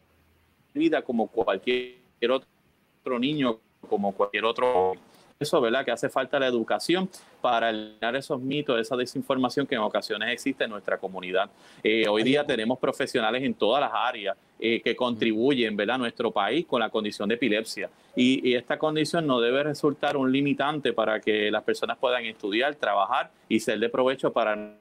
vida 0.74 1.02
como 1.02 1.28
cualquier 1.28 1.96
otro 2.30 3.20
niño, 3.20 3.60
como 3.88 4.12
cualquier 4.12 4.44
otro 4.44 4.96
eso, 5.40 5.62
¿verdad? 5.62 5.86
Que 5.86 5.92
hace 5.92 6.10
falta 6.10 6.38
la 6.38 6.48
educación 6.48 7.10
para 7.40 7.70
eliminar 7.70 8.14
esos 8.18 8.42
mitos, 8.42 8.78
esa 8.78 8.98
desinformación 8.98 9.66
que 9.66 9.76
en 9.76 9.82
ocasiones 9.82 10.34
existe 10.34 10.66
en 10.66 10.70
nuestra 10.70 10.98
comunidad. 10.98 11.50
Eh, 11.82 12.06
hoy 12.10 12.24
día 12.24 12.46
tenemos 12.46 12.78
profesionales 12.78 13.42
en 13.44 13.54
todas 13.54 13.80
las 13.80 13.92
áreas 13.94 14.36
eh, 14.60 14.82
que 14.82 14.98
contribuyen, 14.98 15.78
¿verdad? 15.78 15.96
A 15.96 16.00
nuestro 16.00 16.30
país 16.30 16.66
con 16.66 16.82
la 16.82 16.90
condición 16.90 17.30
de 17.30 17.36
epilepsia. 17.36 17.90
Y, 18.18 18.54
esta 18.54 18.78
condición 18.78 19.26
no 19.26 19.40
debe 19.40 19.64
resultar 19.64 20.18
un 20.18 20.30
limitante 20.30 20.92
para 20.92 21.22
que 21.22 21.50
las 21.50 21.64
personas 21.64 21.98
puedan 21.98 22.26
estudiar, 22.26 22.76
trabajar 22.76 23.32
y 23.48 23.62
ser 23.62 23.80
de 23.80 23.88
provecho 23.88 24.34
para 24.34 24.78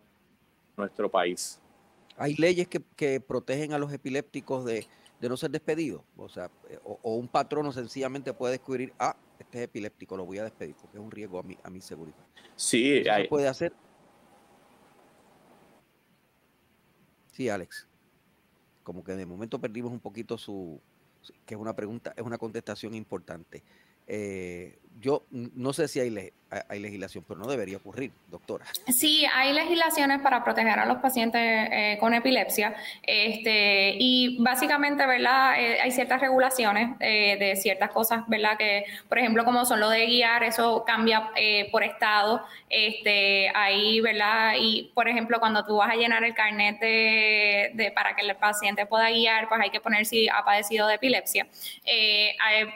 nuestro 0.77 1.09
país. 1.09 1.61
Hay 2.17 2.35
leyes 2.35 2.67
que, 2.67 3.21
protegen 3.21 3.75
a 3.75 3.79
los 3.79 3.93
epilépticos 3.93 4.65
de, 4.65 4.87
de 5.21 5.29
no 5.29 5.37
ser 5.37 5.51
despedidos. 5.51 6.03
O 6.17 6.29
sea, 6.29 6.51
eh, 6.69 6.81
o, 6.83 6.99
o, 7.03 7.15
un 7.15 7.29
patrono 7.29 7.71
sencillamente 7.71 8.33
puede 8.33 8.55
descubrir, 8.55 8.93
ah, 8.99 9.15
este 9.39 9.59
es 9.59 9.65
epiléptico, 9.65 10.17
lo 10.17 10.25
voy 10.25 10.39
a 10.39 10.45
despedir 10.45 10.75
porque 10.75 10.97
es 10.97 11.03
un 11.03 11.11
riesgo 11.11 11.39
a 11.39 11.43
mi, 11.43 11.57
a 11.63 11.71
mi 11.71 11.81
seguridad. 11.81 12.25
Sí, 12.57 12.99
¿Eso 12.99 13.13
hay... 13.13 13.23
se 13.23 13.29
puede 13.29 13.49
hacer. 13.49 13.73
Sí, 17.33 17.49
Alex. 17.49 17.87
Como 18.83 19.05
que 19.05 19.15
de 19.15 19.27
momento 19.27 19.61
perdimos 19.61 19.93
un 19.93 20.01
poquito 20.01 20.39
su, 20.39 20.81
que 21.47 21.55
es 21.55 21.61
una 21.61 21.75
pregunta, 21.77 22.13
es 22.17 22.25
una 22.25 22.39
contestación 22.39 22.95
importante. 22.95 23.63
Eh, 24.07 24.79
yo 25.01 25.25
no 25.31 25.73
sé 25.73 25.89
si 25.89 26.01
hay, 26.01 26.11
le 26.11 26.33
hay, 26.69 26.79
legislación, 26.81 27.25
pero 27.27 27.41
no 27.41 27.47
debería 27.47 27.77
ocurrir, 27.77 28.11
doctora. 28.29 28.65
Sí, 28.87 29.27
hay 29.35 29.53
legislaciones 29.53 30.21
para 30.21 30.43
proteger 30.43 30.79
a 30.79 30.87
los 30.87 30.99
pacientes 30.99 31.41
eh, 31.43 31.99
con 32.01 32.15
epilepsia. 32.15 32.75
Este, 33.03 33.95
y 33.99 34.39
básicamente, 34.43 35.05
¿verdad? 35.07 35.61
Eh, 35.61 35.81
hay 35.81 35.91
ciertas 35.91 36.21
regulaciones 36.21 36.97
eh, 37.01 37.37
de 37.39 37.57
ciertas 37.57 37.91
cosas, 37.91 38.27
¿verdad? 38.29 38.57
Que, 38.57 38.85
por 39.09 39.19
ejemplo, 39.19 39.45
como 39.45 39.65
son 39.65 39.81
lo 39.81 39.91
de 39.91 40.07
guiar, 40.07 40.43
eso 40.43 40.85
cambia 40.87 41.31
por 41.71 41.83
estado. 41.83 42.43
Este, 42.71 43.51
ahí, 43.55 44.01
¿verdad? 44.01 44.55
Y, 44.59 44.91
por 44.95 45.09
ejemplo, 45.09 45.41
cuando 45.41 45.65
tú 45.65 45.77
vas 45.77 45.91
a 45.91 45.97
llenar 45.97 46.25
el 46.25 46.35
carnet 46.35 46.81
de, 46.81 47.71
de 47.75 47.91
para 47.93 48.15
que 48.15 48.23
el 48.23 48.35
paciente 48.37 48.87
pueda 48.87 49.11
guiar, 49.11 49.49
pues 49.49 49.61
hay 49.61 49.71
que 49.71 49.81
poner 49.81 50.07
si 50.07 50.29
ha 50.29 50.45
padecido 50.45 50.87
de 50.87 50.95
epilepsia. 50.95 51.47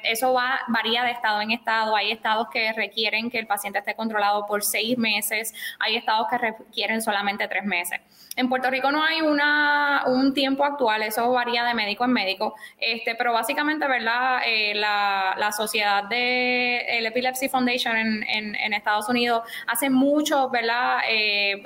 eso 0.05 0.33
va, 0.33 0.61
varía 0.69 1.05
de 1.05 1.13
estado 1.13 1.41
en 1.41 1.53
estado. 1.53 1.97
Hay 1.97 2.12
estados 2.13 2.49
que 2.51 2.73
requieren 2.73 3.31
que 3.31 3.39
el 3.39 3.47
paciente 3.47 3.79
esté 3.79 3.95
controlado 3.95 4.47
por 4.47 4.63
seis 4.63 4.97
meses, 4.99 5.55
hay 5.79 5.97
estados 5.97 6.27
que 6.31 6.39
requieren 6.39 7.03
solamente 7.03 7.49
tres 7.49 7.65
meses. 7.65 8.01
En 8.37 8.49
Puerto 8.49 8.71
Rico 8.71 8.91
no 8.91 9.03
hay 9.03 9.21
una, 9.21 10.05
un 10.07 10.33
tiempo 10.33 10.65
actual, 10.65 11.03
eso 11.03 11.31
varía 11.33 11.65
de 11.65 11.75
médico 11.75 12.05
en 12.05 12.13
médico, 12.13 12.55
este, 12.79 13.15
pero 13.15 13.33
básicamente, 13.33 13.87
¿verdad? 13.87 14.41
Eh, 14.47 14.75
la, 14.75 15.35
la, 15.39 15.53
sociedad 15.53 16.05
de 16.05 16.99
el 16.99 17.07
Epilepsy 17.07 17.49
Foundation 17.49 17.97
en, 17.97 18.23
en, 18.23 18.55
en 18.55 18.73
Estados 18.73 19.09
Unidos 19.09 19.43
hace 19.67 19.91
mucho, 19.91 20.49
¿verdad? 20.49 21.01
Eh, 21.09 21.63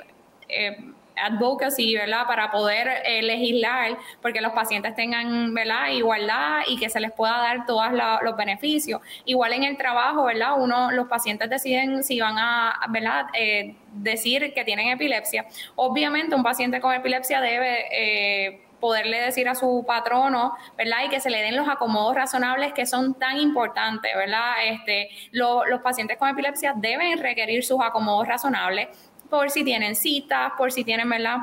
eh, 0.49 0.77
advocacy, 1.17 1.95
¿verdad? 1.95 2.25
Para 2.27 2.51
poder 2.51 2.87
eh, 3.05 3.21
legislar, 3.21 3.97
porque 4.21 4.41
los 4.41 4.53
pacientes 4.53 4.95
tengan, 4.95 5.53
¿verdad? 5.53 5.89
Igualdad 5.89 6.61
y 6.67 6.77
que 6.77 6.89
se 6.89 6.99
les 6.99 7.11
pueda 7.11 7.37
dar 7.37 7.65
todos 7.65 7.87
los 8.21 8.35
beneficios. 8.35 9.01
Igual 9.25 9.53
en 9.53 9.63
el 9.63 9.77
trabajo, 9.77 10.25
¿verdad? 10.25 10.53
Uno, 10.57 10.91
los 10.91 11.07
pacientes 11.07 11.49
deciden 11.49 12.03
si 12.03 12.19
van 12.19 12.37
a, 12.37 12.79
¿verdad? 12.89 13.25
Eh, 13.33 13.75
decir 13.93 14.53
que 14.53 14.63
tienen 14.63 14.89
epilepsia. 14.89 15.45
Obviamente 15.75 16.35
un 16.35 16.43
paciente 16.43 16.79
con 16.79 16.93
epilepsia 16.93 17.41
debe... 17.41 17.85
Eh, 17.91 18.63
poderle 18.79 19.19
decir 19.19 19.49
a 19.49 19.55
su 19.55 19.83
patrono, 19.87 20.55
¿verdad? 20.77 20.97
Y 21.05 21.09
que 21.09 21.19
se 21.19 21.29
le 21.29 21.41
den 21.41 21.55
los 21.55 21.67
acomodos 21.67 22.15
razonables 22.15 22.73
que 22.73 22.85
son 22.85 23.15
tan 23.15 23.37
importantes, 23.37 24.11
¿verdad? 24.15 24.53
Este, 24.65 25.09
lo, 25.31 25.65
los 25.65 25.81
pacientes 25.81 26.17
con 26.17 26.29
epilepsia 26.29 26.73
deben 26.75 27.17
requerir 27.17 27.63
sus 27.63 27.79
acomodos 27.81 28.27
razonables 28.27 28.87
por 29.29 29.49
si 29.49 29.63
tienen 29.63 29.95
citas, 29.95 30.53
por 30.57 30.71
si 30.71 30.83
tienen, 30.83 31.09
¿verdad? 31.09 31.37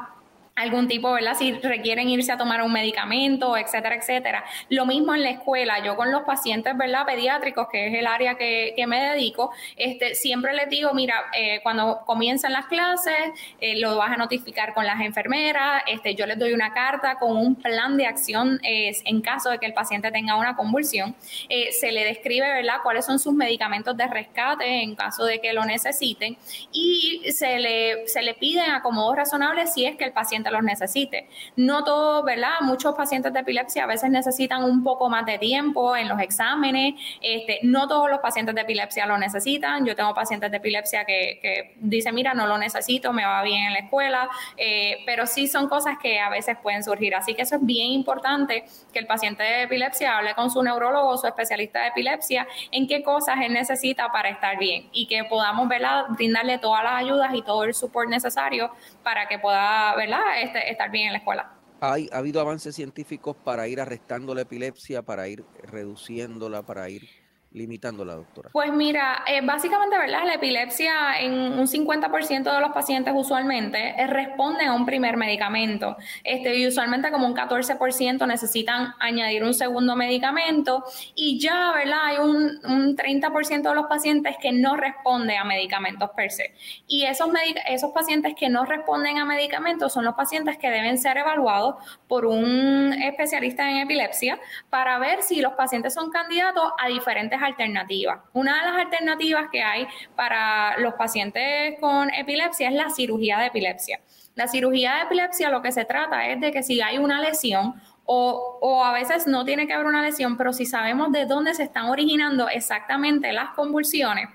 Algún 0.56 0.86
tipo, 0.86 1.12
¿verdad? 1.12 1.34
Si 1.36 1.52
requieren 1.52 2.08
irse 2.08 2.30
a 2.30 2.36
tomar 2.36 2.62
un 2.62 2.72
medicamento, 2.72 3.56
etcétera, 3.56 3.96
etcétera. 3.96 4.44
Lo 4.68 4.86
mismo 4.86 5.14
en 5.14 5.22
la 5.22 5.30
escuela, 5.30 5.82
yo 5.84 5.96
con 5.96 6.12
los 6.12 6.22
pacientes, 6.22 6.76
¿verdad? 6.76 7.04
Pediátricos, 7.06 7.66
que 7.68 7.88
es 7.88 7.94
el 7.94 8.06
área 8.06 8.36
que, 8.36 8.72
que 8.76 8.86
me 8.86 9.00
dedico, 9.00 9.50
este, 9.76 10.14
siempre 10.14 10.54
les 10.54 10.68
digo, 10.68 10.94
mira, 10.94 11.24
eh, 11.36 11.60
cuando 11.62 12.02
comienzan 12.06 12.52
las 12.52 12.66
clases, 12.66 13.14
eh, 13.60 13.80
lo 13.80 13.96
vas 13.96 14.12
a 14.12 14.16
notificar 14.16 14.74
con 14.74 14.86
las 14.86 15.00
enfermeras, 15.00 15.82
este, 15.88 16.14
yo 16.14 16.24
les 16.26 16.38
doy 16.38 16.52
una 16.52 16.72
carta 16.72 17.16
con 17.16 17.36
un 17.36 17.56
plan 17.56 17.96
de 17.96 18.06
acción 18.06 18.60
en 18.62 19.20
caso 19.22 19.50
de 19.50 19.58
que 19.58 19.66
el 19.66 19.74
paciente 19.74 20.12
tenga 20.12 20.36
una 20.36 20.54
convulsión. 20.54 21.16
Eh, 21.48 21.72
se 21.72 21.90
le 21.90 22.04
describe, 22.04 22.46
¿verdad?, 22.46 22.76
cuáles 22.82 23.04
son 23.04 23.18
sus 23.18 23.34
medicamentos 23.34 23.96
de 23.96 24.06
rescate 24.06 24.82
en 24.82 24.94
caso 24.94 25.24
de 25.24 25.40
que 25.40 25.52
lo 25.52 25.64
necesiten 25.64 26.36
y 26.72 27.22
se 27.32 27.58
le, 27.58 28.06
se 28.06 28.22
le 28.22 28.34
piden 28.34 28.70
acomodos 28.70 29.16
razonables 29.16 29.74
si 29.74 29.84
es 29.84 29.96
que 29.96 30.04
el 30.04 30.12
paciente 30.12 30.43
los 30.50 30.62
necesite. 30.62 31.28
No 31.56 31.84
todos, 31.84 32.24
¿verdad? 32.24 32.60
Muchos 32.62 32.94
pacientes 32.94 33.32
de 33.32 33.40
epilepsia 33.40 33.84
a 33.84 33.86
veces 33.86 34.10
necesitan 34.10 34.64
un 34.64 34.82
poco 34.82 35.08
más 35.08 35.26
de 35.26 35.38
tiempo 35.38 35.96
en 35.96 36.08
los 36.08 36.20
exámenes. 36.20 36.94
Este, 37.20 37.60
no 37.62 37.88
todos 37.88 38.10
los 38.10 38.20
pacientes 38.20 38.54
de 38.54 38.60
epilepsia 38.62 39.06
lo 39.06 39.18
necesitan. 39.18 39.84
Yo 39.84 39.96
tengo 39.96 40.14
pacientes 40.14 40.50
de 40.50 40.56
epilepsia 40.56 41.04
que, 41.04 41.38
que 41.40 41.74
dicen, 41.80 42.14
mira, 42.14 42.34
no 42.34 42.46
lo 42.46 42.58
necesito, 42.58 43.12
me 43.12 43.24
va 43.24 43.42
bien 43.42 43.64
en 43.64 43.72
la 43.72 43.78
escuela, 43.80 44.28
eh, 44.56 45.02
pero 45.06 45.26
sí 45.26 45.48
son 45.48 45.68
cosas 45.68 45.96
que 46.00 46.20
a 46.20 46.28
veces 46.28 46.56
pueden 46.62 46.82
surgir. 46.82 47.14
Así 47.14 47.34
que 47.34 47.42
eso 47.42 47.56
es 47.56 47.64
bien 47.64 47.88
importante 47.88 48.64
que 48.92 48.98
el 48.98 49.06
paciente 49.06 49.42
de 49.42 49.62
epilepsia 49.62 50.18
hable 50.18 50.34
con 50.34 50.50
su 50.50 50.62
neurólogo 50.62 51.16
su 51.16 51.26
especialista 51.26 51.80
de 51.80 51.88
epilepsia 51.88 52.46
en 52.70 52.86
qué 52.86 53.02
cosas 53.02 53.36
él 53.42 53.52
necesita 53.52 54.10
para 54.10 54.28
estar 54.28 54.58
bien 54.58 54.88
y 54.92 55.06
que 55.06 55.24
podamos 55.24 55.68
¿verdad? 55.68 56.04
brindarle 56.10 56.58
todas 56.58 56.82
las 56.84 56.94
ayudas 56.94 57.34
y 57.34 57.42
todo 57.42 57.64
el 57.64 57.74
support 57.74 58.08
necesario 58.08 58.70
para 59.02 59.26
que 59.26 59.38
pueda 59.38 59.94
¿verdad? 59.94 60.20
Este, 60.40 60.70
estar 60.70 60.90
bien 60.90 61.06
en 61.06 61.12
la 61.12 61.18
escuela. 61.18 61.52
¿Hay, 61.80 62.08
¿Ha 62.12 62.18
habido 62.18 62.40
avances 62.40 62.74
científicos 62.74 63.36
para 63.36 63.68
ir 63.68 63.80
arrestando 63.80 64.34
la 64.34 64.42
epilepsia, 64.42 65.02
para 65.02 65.28
ir 65.28 65.44
reduciéndola, 65.62 66.62
para 66.62 66.88
ir 66.88 67.08
limitándola, 67.54 68.16
doctora? 68.16 68.50
Pues 68.52 68.72
mira, 68.72 69.22
eh, 69.28 69.40
básicamente, 69.40 69.96
¿verdad? 69.96 70.24
La 70.26 70.34
epilepsia 70.34 71.20
en 71.20 71.32
un 71.32 71.68
50% 71.68 72.52
de 72.52 72.60
los 72.60 72.72
pacientes 72.72 73.14
usualmente 73.16 73.94
eh, 73.96 74.06
responden 74.08 74.68
a 74.68 74.74
un 74.74 74.84
primer 74.84 75.16
medicamento. 75.16 75.96
Este, 76.24 76.56
y 76.56 76.66
usualmente 76.66 77.12
como 77.12 77.28
un 77.28 77.34
14% 77.34 78.26
necesitan 78.26 78.94
añadir 78.98 79.44
un 79.44 79.54
segundo 79.54 79.94
medicamento 79.94 80.84
y 81.14 81.38
ya, 81.38 81.72
¿verdad? 81.72 81.98
Hay 82.02 82.18
un, 82.18 82.58
un 82.64 82.96
30% 82.96 83.62
de 83.62 83.74
los 83.74 83.86
pacientes 83.86 84.36
que 84.42 84.50
no 84.50 84.74
responden 84.74 85.38
a 85.38 85.44
medicamentos 85.44 86.10
per 86.16 86.32
se. 86.32 86.54
Y 86.88 87.04
esos, 87.04 87.30
esos 87.68 87.92
pacientes 87.92 88.34
que 88.34 88.48
no 88.48 88.64
responden 88.64 89.18
a 89.18 89.24
medicamentos 89.24 89.92
son 89.92 90.04
los 90.04 90.14
pacientes 90.14 90.58
que 90.58 90.70
deben 90.70 90.98
ser 90.98 91.18
evaluados 91.18 91.76
por 92.08 92.26
un 92.26 92.92
especialista 92.94 93.70
en 93.70 93.76
epilepsia 93.76 94.40
para 94.70 94.98
ver 94.98 95.22
si 95.22 95.40
los 95.40 95.52
pacientes 95.52 95.94
son 95.94 96.10
candidatos 96.10 96.72
a 96.82 96.88
diferentes 96.88 97.43
alternativas. 97.44 98.20
Una 98.32 98.58
de 98.58 98.70
las 98.70 98.84
alternativas 98.86 99.46
que 99.52 99.62
hay 99.62 99.86
para 100.16 100.78
los 100.78 100.94
pacientes 100.94 101.78
con 101.80 102.12
epilepsia 102.12 102.68
es 102.68 102.74
la 102.74 102.90
cirugía 102.90 103.38
de 103.38 103.46
epilepsia. 103.46 104.00
La 104.34 104.48
cirugía 104.48 104.96
de 104.96 105.02
epilepsia 105.02 105.50
lo 105.50 105.62
que 105.62 105.70
se 105.70 105.84
trata 105.84 106.26
es 106.28 106.40
de 106.40 106.50
que 106.50 106.62
si 106.62 106.80
hay 106.80 106.98
una 106.98 107.20
lesión 107.20 107.74
o, 108.04 108.58
o, 108.60 108.84
a 108.84 108.92
veces 108.92 109.26
no 109.26 109.44
tiene 109.44 109.66
que 109.66 109.72
haber 109.72 109.86
una 109.86 110.02
lesión, 110.02 110.36
pero 110.36 110.52
si 110.52 110.66
sabemos 110.66 111.12
de 111.12 111.24
dónde 111.24 111.54
se 111.54 111.62
están 111.62 111.86
originando 111.86 112.48
exactamente 112.48 113.32
las 113.32 113.50
convulsiones, 113.50 114.28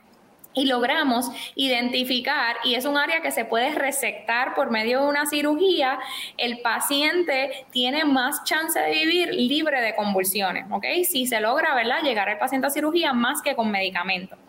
y 0.54 0.66
logramos 0.66 1.30
identificar, 1.56 2.58
y 2.64 2.76
es 2.76 2.86
un 2.86 2.98
área 2.98 3.22
que 3.22 3.32
se 3.32 3.46
puede 3.46 3.72
resectar 3.76 4.56
por 4.56 4.72
medio 4.72 5.02
de 5.02 5.08
una 5.08 5.26
cirugía, 5.28 6.00
el 6.38 6.60
paciente 6.62 7.66
tiene 7.72 8.04
más 8.04 8.44
chance 8.44 8.80
de 8.80 8.92
vivir 8.92 9.34
libre 9.34 9.80
de 9.82 9.96
convulsiones, 9.96 10.66
¿ok? 10.72 10.86
Si 11.08 11.28
se 11.28 11.40
logra, 11.40 11.76
¿verdad?, 11.76 12.02
llegar 12.04 12.30
al 12.30 12.40
paciente 12.40 12.68
a 12.68 12.72
cirugía 12.72 13.14
más 13.14 13.42
que 13.42 13.56
con 13.56 13.70
medicamentos. 13.70 14.40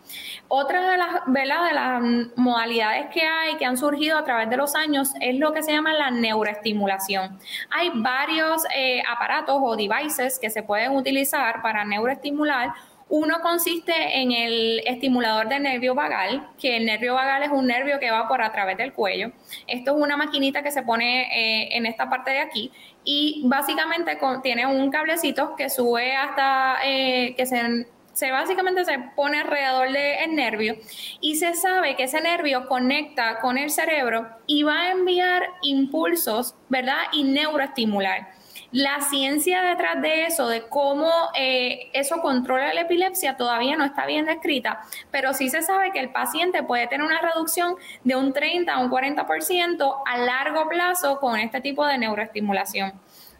Otra 0.47 0.91
de 0.91 0.97
las, 0.97 1.21
¿verdad? 1.27 1.65
de 1.67 1.73
las 1.73 2.01
modalidades 2.35 3.05
que 3.13 3.21
hay, 3.21 3.55
que 3.55 3.65
han 3.65 3.77
surgido 3.77 4.17
a 4.17 4.23
través 4.23 4.49
de 4.49 4.57
los 4.57 4.75
años, 4.75 5.13
es 5.21 5.37
lo 5.37 5.53
que 5.53 5.63
se 5.63 5.71
llama 5.71 5.93
la 5.93 6.11
neuroestimulación. 6.11 7.39
Hay 7.69 7.91
varios 7.93 8.63
eh, 8.75 9.01
aparatos 9.07 9.59
o 9.61 9.75
devices 9.75 10.39
que 10.39 10.49
se 10.49 10.63
pueden 10.63 10.95
utilizar 10.95 11.61
para 11.61 11.85
neuroestimular 11.85 12.73
uno 13.11 13.41
consiste 13.41 13.93
en 14.21 14.31
el 14.31 14.81
estimulador 14.85 15.49
del 15.49 15.63
nervio 15.63 15.93
vagal, 15.93 16.47
que 16.57 16.77
el 16.77 16.85
nervio 16.85 17.13
vagal 17.13 17.43
es 17.43 17.49
un 17.49 17.67
nervio 17.67 17.99
que 17.99 18.09
va 18.09 18.29
por 18.29 18.41
a 18.41 18.53
través 18.53 18.77
del 18.77 18.93
cuello. 18.93 19.33
Esto 19.67 19.91
es 19.91 20.01
una 20.01 20.15
maquinita 20.15 20.63
que 20.63 20.71
se 20.71 20.81
pone 20.81 21.23
eh, 21.23 21.75
en 21.75 21.85
esta 21.85 22.09
parte 22.09 22.31
de 22.31 22.39
aquí 22.39 22.71
y 23.03 23.43
básicamente 23.45 24.17
tiene 24.41 24.65
un 24.65 24.89
cablecito 24.89 25.57
que 25.57 25.69
sube 25.69 26.15
hasta 26.15 26.77
eh, 26.85 27.35
que 27.35 27.45
se 27.45 28.31
básicamente 28.31 28.85
se 28.85 28.97
pone 29.15 29.39
alrededor 29.39 29.91
del 29.91 30.35
nervio 30.35 30.77
y 31.19 31.35
se 31.35 31.53
sabe 31.53 31.97
que 31.97 32.03
ese 32.03 32.21
nervio 32.21 32.67
conecta 32.69 33.39
con 33.41 33.57
el 33.57 33.71
cerebro 33.71 34.29
y 34.47 34.63
va 34.63 34.83
a 34.83 34.91
enviar 34.91 35.43
impulsos, 35.63 36.55
¿verdad? 36.69 37.01
Y 37.11 37.23
neuroestimular. 37.23 38.40
La 38.71 39.01
ciencia 39.01 39.63
detrás 39.63 40.01
de 40.01 40.27
eso, 40.27 40.47
de 40.47 40.63
cómo 40.69 41.11
eh, 41.37 41.89
eso 41.91 42.21
controla 42.21 42.73
la 42.73 42.81
epilepsia, 42.81 43.35
todavía 43.35 43.75
no 43.75 43.83
está 43.83 44.05
bien 44.05 44.25
descrita, 44.25 44.81
pero 45.11 45.33
sí 45.33 45.49
se 45.49 45.61
sabe 45.61 45.91
que 45.91 45.99
el 45.99 46.11
paciente 46.11 46.63
puede 46.63 46.87
tener 46.87 47.05
una 47.05 47.19
reducción 47.19 47.75
de 48.05 48.15
un 48.15 48.31
30 48.31 48.71
a 48.71 48.79
un 48.79 48.89
40% 48.89 49.95
a 50.05 50.17
largo 50.19 50.69
plazo 50.69 51.19
con 51.19 51.37
este 51.37 51.59
tipo 51.59 51.85
de 51.85 51.97
neuroestimulación. 51.97 52.93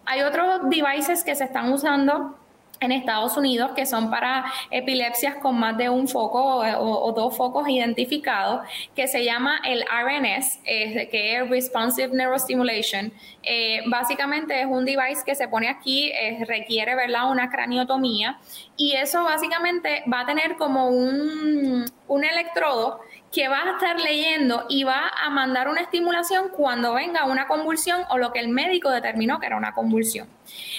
Hay 0.06 0.22
otros 0.22 0.70
devices 0.70 1.24
que 1.24 1.36
se 1.36 1.46
están 1.46 1.72
usando 1.72 2.38
en 2.82 2.92
Estados 2.92 3.38
Unidos 3.38 3.72
que 3.76 3.86
son 3.86 4.10
para 4.10 4.44
epilepsias 4.72 5.36
con 5.36 5.58
más 5.58 5.78
de 5.78 5.88
un 5.90 6.08
foco 6.08 6.58
o, 6.58 7.12
dos 7.14 7.38
focos 7.38 7.70
identificados, 7.70 8.68
que 8.96 9.08
se 9.08 9.24
llama 9.24 9.62
el 9.66 9.84
RNS, 9.84 10.60
que 10.64 11.38
es 11.38 11.50
Responsive 11.50 12.10
Neurostimulation. 12.10 13.14
Eh, 13.44 13.82
básicamente 13.86 14.60
es 14.60 14.66
un 14.66 14.84
device 14.86 15.22
que 15.26 15.36
se 15.36 15.48
pone 15.48 15.70
aquí, 15.70 16.12
requiere 16.48 16.96
¿verdad? 16.96 17.30
una 17.30 17.50
craniotomía 17.50 18.40
y 18.76 18.94
eso 18.94 19.24
básicamente 19.24 20.04
va 20.12 20.22
a 20.22 20.26
tener 20.26 20.56
como 20.58 20.90
un, 20.90 21.86
un 22.08 22.24
electrodo 22.24 23.00
que 23.32 23.48
va 23.48 23.64
a 23.64 23.72
estar 23.72 24.00
leyendo 24.00 24.66
y 24.68 24.84
va 24.84 25.08
a 25.08 25.30
mandar 25.30 25.70
una 25.70 25.82
estimulación 25.82 26.50
cuando 26.50 26.94
venga 26.94 27.26
una 27.26 27.48
convulsión 27.48 28.04
o 28.10 28.18
lo 28.18 28.34
que 28.34 28.40
el 28.40 28.50
médico 28.50 28.90
determinó 28.90 29.40
que 29.40 29.46
era 29.46 29.58
una 29.58 29.74
convulsión. 29.74 30.28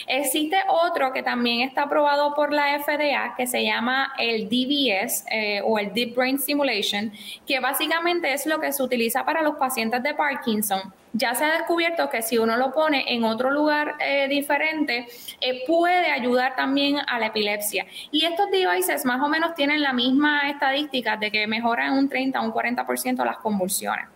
Existe 0.06 0.56
otro 0.68 1.12
que 1.12 1.22
también 1.22 1.62
está 1.62 1.82
aprobado 1.84 2.34
por 2.34 2.52
la 2.52 2.78
FDA 2.78 3.34
que 3.36 3.46
se 3.46 3.64
llama 3.64 4.12
el 4.18 4.48
DBS 4.48 5.24
eh, 5.30 5.62
o 5.64 5.78
el 5.78 5.94
Deep 5.94 6.14
Brain 6.14 6.38
Stimulation, 6.38 7.12
que 7.46 7.60
básicamente 7.60 8.32
es 8.32 8.46
lo 8.46 8.60
que 8.60 8.72
se 8.72 8.82
utiliza 8.82 9.24
para 9.24 9.42
los 9.42 9.56
pacientes 9.56 10.02
de 10.02 10.14
Parkinson 10.14 10.92
ya 11.12 11.34
se 11.34 11.44
ha 11.44 11.52
descubierto 11.52 12.08
que 12.08 12.22
si 12.22 12.38
uno 12.38 12.56
lo 12.56 12.72
pone 12.72 13.04
en 13.14 13.24
otro 13.24 13.50
lugar 13.50 13.96
eh, 14.00 14.28
diferente, 14.28 15.06
eh, 15.40 15.64
puede 15.66 16.10
ayudar 16.10 16.56
también 16.56 16.98
a 17.06 17.18
la 17.18 17.26
epilepsia. 17.26 17.86
Y 18.10 18.24
estos 18.24 18.50
devices 18.50 19.04
más 19.04 19.20
o 19.20 19.28
menos 19.28 19.54
tienen 19.54 19.82
la 19.82 19.92
misma 19.92 20.48
estadística 20.48 21.16
de 21.16 21.30
que 21.30 21.46
mejoran 21.46 21.92
un 21.92 22.08
30 22.08 22.40
o 22.40 22.44
un 22.44 22.52
40% 22.52 23.24
las 23.24 23.36
convulsiones. 23.38 24.06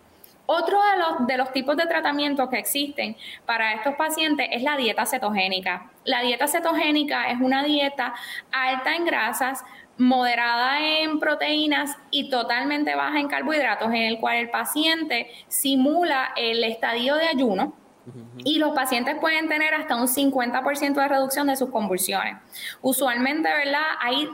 Otro 0.49 0.79
de 0.81 0.97
los, 0.97 1.27
de 1.27 1.37
los 1.37 1.51
tipos 1.51 1.75
de 1.75 1.85
tratamientos 1.87 2.49
que 2.49 2.57
existen 2.57 3.17
para 3.45 3.73
estos 3.73 3.95
pacientes 3.95 4.47
es 4.49 4.63
la 4.63 4.77
dieta 4.77 5.05
cetogénica. 5.05 5.91
La 6.05 6.21
dieta 6.21 6.47
cetogénica 6.47 7.29
es 7.29 7.41
una 7.41 7.63
dieta 7.63 8.15
alta 8.49 8.95
en 8.95 9.03
grasas, 9.03 9.63
moderada 9.97 10.79
en 11.01 11.19
proteínas 11.19 11.97
y 12.11 12.29
totalmente 12.29 12.95
baja 12.95 13.19
en 13.19 13.27
carbohidratos, 13.27 13.89
en 13.89 14.03
el 14.03 14.19
cual 14.19 14.37
el 14.37 14.49
paciente 14.49 15.31
simula 15.47 16.33
el 16.35 16.63
estadio 16.63 17.15
de 17.15 17.27
ayuno 17.27 17.73
y 18.37 18.59
los 18.59 18.73
pacientes 18.73 19.15
pueden 19.19 19.49
tener 19.49 19.73
hasta 19.73 19.95
un 19.95 20.07
50% 20.07 20.93
de 20.93 21.07
reducción 21.07 21.47
de 21.47 21.55
sus 21.55 21.69
convulsiones. 21.69 22.37
Usualmente, 22.81 23.49
¿verdad? 23.49 23.83
Hay 23.99 24.29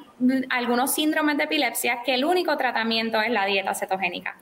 algunos 0.49 0.93
síndromes 0.93 1.37
de 1.37 1.45
epilepsia 1.45 1.99
que 2.05 2.13
el 2.15 2.25
único 2.25 2.55
tratamiento 2.57 3.21
es 3.21 3.31
la 3.31 3.45
dieta 3.45 3.73
cetogénica. 3.73 4.37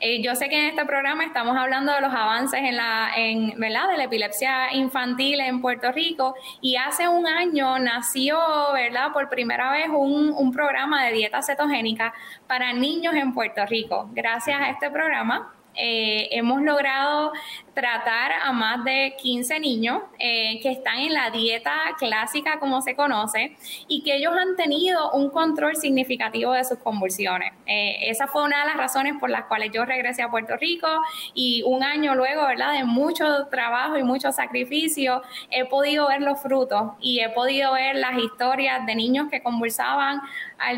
Eh, 0.00 0.22
yo 0.22 0.34
sé 0.34 0.48
que 0.48 0.58
en 0.58 0.68
este 0.70 0.84
programa 0.84 1.24
estamos 1.24 1.56
hablando 1.56 1.92
de 1.92 2.00
los 2.00 2.12
avances 2.12 2.60
en 2.60 2.76
la, 2.76 3.10
en, 3.16 3.58
¿verdad? 3.58 3.88
De 3.88 3.96
la 3.96 4.04
epilepsia 4.04 4.72
infantil 4.72 5.40
en 5.40 5.60
Puerto 5.60 5.92
Rico 5.92 6.34
y 6.60 6.76
hace 6.76 7.08
un 7.08 7.26
año 7.26 7.78
nació, 7.78 8.38
¿verdad? 8.72 9.12
Por 9.12 9.28
primera 9.28 9.70
vez 9.70 9.88
un, 9.88 10.52
programa 10.52 11.04
de 11.06 11.12
dieta 11.12 11.40
cetogénica 11.40 12.12
para 12.46 12.72
niños 12.74 13.14
en 13.14 13.32
Puerto 13.32 13.64
Rico. 13.64 14.10
Gracias 14.12 14.60
a 14.60 14.68
este 14.68 14.90
programa, 14.90 15.54
eh, 15.74 16.28
hemos 16.32 16.60
logrado 16.60 17.32
tratar 17.74 18.32
a 18.42 18.52
más 18.52 18.84
de 18.84 19.14
15 19.18 19.58
niños 19.60 20.02
eh, 20.18 20.60
que 20.62 20.70
están 20.70 20.98
en 20.98 21.12
la 21.12 21.30
dieta 21.30 21.72
clásica 21.98 22.58
como 22.58 22.82
se 22.82 22.94
conoce 22.94 23.56
y 23.88 24.02
que 24.02 24.16
ellos 24.16 24.34
han 24.38 24.56
tenido 24.56 25.10
un 25.12 25.30
control 25.30 25.76
significativo 25.76 26.52
de 26.52 26.64
sus 26.64 26.78
convulsiones. 26.78 27.52
Eh, 27.66 28.10
esa 28.10 28.26
fue 28.26 28.44
una 28.44 28.60
de 28.60 28.66
las 28.66 28.76
razones 28.76 29.14
por 29.18 29.30
las 29.30 29.44
cuales 29.44 29.70
yo 29.72 29.84
regresé 29.84 30.22
a 30.22 30.30
Puerto 30.30 30.56
Rico 30.56 30.88
y 31.34 31.62
un 31.62 31.82
año 31.82 32.14
luego, 32.14 32.46
¿verdad? 32.46 32.72
De 32.72 32.84
mucho 32.84 33.46
trabajo 33.46 33.96
y 33.96 34.02
mucho 34.02 34.32
sacrificio, 34.32 35.22
he 35.50 35.64
podido 35.64 36.08
ver 36.08 36.20
los 36.20 36.40
frutos 36.40 36.92
y 37.00 37.20
he 37.20 37.30
podido 37.30 37.72
ver 37.72 37.96
las 37.96 38.18
historias 38.18 38.84
de 38.84 38.94
niños 38.94 39.28
que 39.30 39.42
convulsaban. 39.42 40.20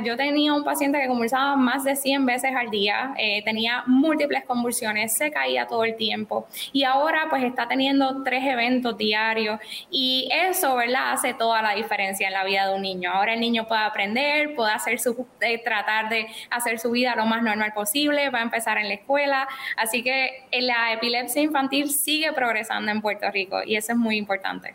Yo 0.03 0.17
tenía 0.17 0.55
un 0.55 0.65
paciente 0.65 0.99
que 0.99 1.09
convulsaba 1.09 1.57
más 1.57 1.85
de 1.85 1.95
100 1.95 2.25
veces 2.25 2.57
al 2.57 2.71
día, 2.71 3.15
tenía 3.45 3.83
múltiples 3.87 4.45
convulsiones, 4.45 5.15
se 5.15 5.31
caía 5.31 5.67
todo 5.67 5.85
el 5.85 5.97
tiempo 5.97 6.47
y 6.73 6.84
ahora 6.85 7.27
pues 7.31 7.43
está 7.45 7.67
teniendo 7.69 8.23
tres 8.23 8.45
eventos 8.45 8.97
diarios 8.97 9.61
y 9.91 10.29
eso, 10.33 10.77
¿verdad? 10.77 11.13
Hace 11.13 11.35
toda 11.35 11.63
la 11.63 11.75
diferencia 11.75 12.27
en 12.27 12.33
la 12.33 12.45
vida 12.45 12.69
de 12.69 12.75
un 12.75 12.83
niño. 12.83 13.11
Ahora 13.13 13.35
el 13.35 13.41
niño 13.41 13.67
puede 13.67 13.83
aprender, 13.83 14.55
puede 14.55 14.73
hacer 14.73 14.99
su, 15.01 15.27
eh, 15.41 15.63
tratar 15.63 16.09
de 16.09 16.27
hacer 16.51 16.79
su 16.79 16.91
vida 16.91 17.15
lo 17.17 17.27
más 17.27 17.43
normal 17.43 17.73
posible, 17.75 18.31
va 18.31 18.41
a 18.41 18.43
empezar 18.43 18.79
en 18.79 18.89
la 18.89 18.95
escuela, 18.95 19.49
así 19.77 20.03
que 20.03 20.49
la 20.53 20.93
epilepsia 20.93 21.43
infantil 21.43 21.91
sigue 21.91 22.33
progresando 22.33 22.91
en 22.91 23.01
Puerto 23.01 23.31
Rico 23.31 23.59
y 23.65 23.77
eso 23.77 23.93
es 23.93 23.99
muy 23.99 24.17
importante. 24.17 24.75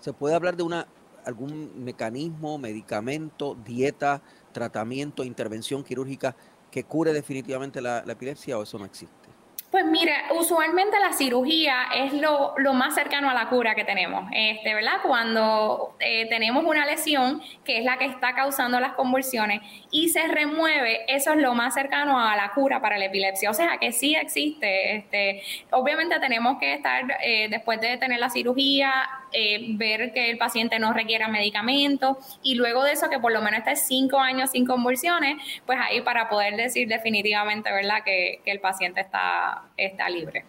¿Se 0.00 0.12
puede 0.12 0.34
hablar 0.34 0.56
de 0.56 0.62
una 0.62 0.86
algún 1.24 1.84
mecanismo, 1.84 2.58
medicamento, 2.58 3.56
dieta, 3.64 4.22
tratamiento, 4.52 5.22
intervención 5.22 5.84
quirúrgica 5.84 6.34
que 6.70 6.84
cure 6.84 7.12
definitivamente 7.12 7.80
la, 7.80 8.02
la 8.04 8.12
epilepsia 8.12 8.58
o 8.58 8.62
eso 8.62 8.78
no 8.78 8.84
existe? 8.84 9.21
Pues 9.72 9.86
mira, 9.86 10.24
usualmente 10.38 11.00
la 11.00 11.14
cirugía 11.14 11.84
es 11.94 12.12
lo, 12.12 12.54
más 12.74 12.94
cercano 12.94 13.30
a 13.30 13.32
la 13.32 13.48
cura 13.48 13.74
que 13.74 13.84
tenemos, 13.84 14.30
este, 14.30 14.74
¿verdad? 14.74 14.98
Cuando 15.02 15.96
eh, 15.98 16.26
tenemos 16.28 16.62
una 16.66 16.84
lesión 16.84 17.40
que 17.64 17.78
es 17.78 17.84
la 17.86 17.96
que 17.96 18.04
está 18.04 18.34
causando 18.34 18.80
las 18.80 18.92
convulsiones 18.92 19.62
y 19.90 20.10
se 20.10 20.28
remueve, 20.28 21.06
eso 21.08 21.32
es 21.32 21.38
lo 21.38 21.54
más 21.54 21.72
cercano 21.72 22.20
a 22.20 22.36
la 22.36 22.52
cura 22.52 22.82
para 22.82 22.98
la 22.98 23.06
epilepsia. 23.06 23.48
O 23.48 23.54
sea 23.54 23.78
que 23.78 23.92
sí 23.92 24.14
existe. 24.14 24.96
Este, 24.96 25.42
obviamente 25.70 26.20
tenemos 26.20 26.58
que 26.58 26.74
estar, 26.74 27.04
eh, 27.22 27.48
después 27.48 27.80
de 27.80 27.96
tener 27.96 28.20
la 28.20 28.28
cirugía, 28.28 28.92
eh, 29.32 29.68
ver 29.78 30.12
que 30.12 30.30
el 30.30 30.36
paciente 30.36 30.78
no 30.78 30.92
requiera 30.92 31.28
medicamentos 31.28 32.18
y 32.42 32.56
luego 32.56 32.84
de 32.84 32.92
eso 32.92 33.08
que 33.08 33.18
por 33.18 33.32
lo 33.32 33.40
menos 33.40 33.60
esté 33.60 33.76
cinco 33.76 34.18
años 34.18 34.50
sin 34.50 34.66
convulsiones, 34.66 35.36
pues 35.64 35.78
ahí 35.80 36.02
para 36.02 36.28
poder 36.28 36.56
decir 36.56 36.88
definitivamente, 36.88 37.72
¿verdad? 37.72 38.04
Que, 38.04 38.42
que 38.44 38.50
el 38.50 38.60
paciente 38.60 39.00
está 39.00 39.61
está, 39.76 40.08
libre. 40.08 40.44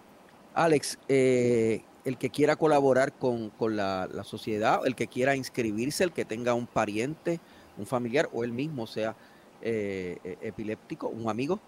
Alex, 0.53 0.99
eh, 1.07 1.83
el 2.05 2.17
que 2.17 2.29
quiera 2.29 2.55
colaborar 2.55 3.13
con, 3.13 3.51
la, 3.75 4.07
sociedad, 4.23 4.85
el 4.85 4.95
que 4.95 5.07
quiera 5.07 5.35
inscribirse, 5.35 6.03
el 6.03 6.11
que 6.11 6.25
tenga 6.25 6.53
un 6.53 6.67
pariente, 6.67 7.39
un 7.77 7.85
familiar 7.85 8.29
o 8.33 8.43
él 8.43 8.51
mismo 8.51 8.85
sea 8.85 9.15
eh, 9.61 10.17
eh, 10.23 10.37
epiléptico, 10.41 11.07
un 11.07 11.29
amigo 11.29 11.59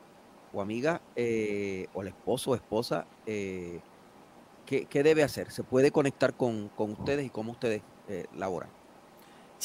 o 0.54 0.62
amiga, 0.62 1.02
o 1.16 2.02
el 2.02 2.08
esposo 2.08 2.52
o 2.52 2.56
esposa, 2.56 3.06
¿qué, 3.26 4.88
debe 4.92 5.24
hacer? 5.24 5.52
¿Se 5.52 5.64
puede 5.64 5.92
conectar 5.92 6.34
con, 6.34 6.70
con 6.70 6.92
ustedes 6.92 7.26
y 7.26 7.30
cómo 7.30 7.52
ustedes 7.52 7.82
laboran? 8.38 8.70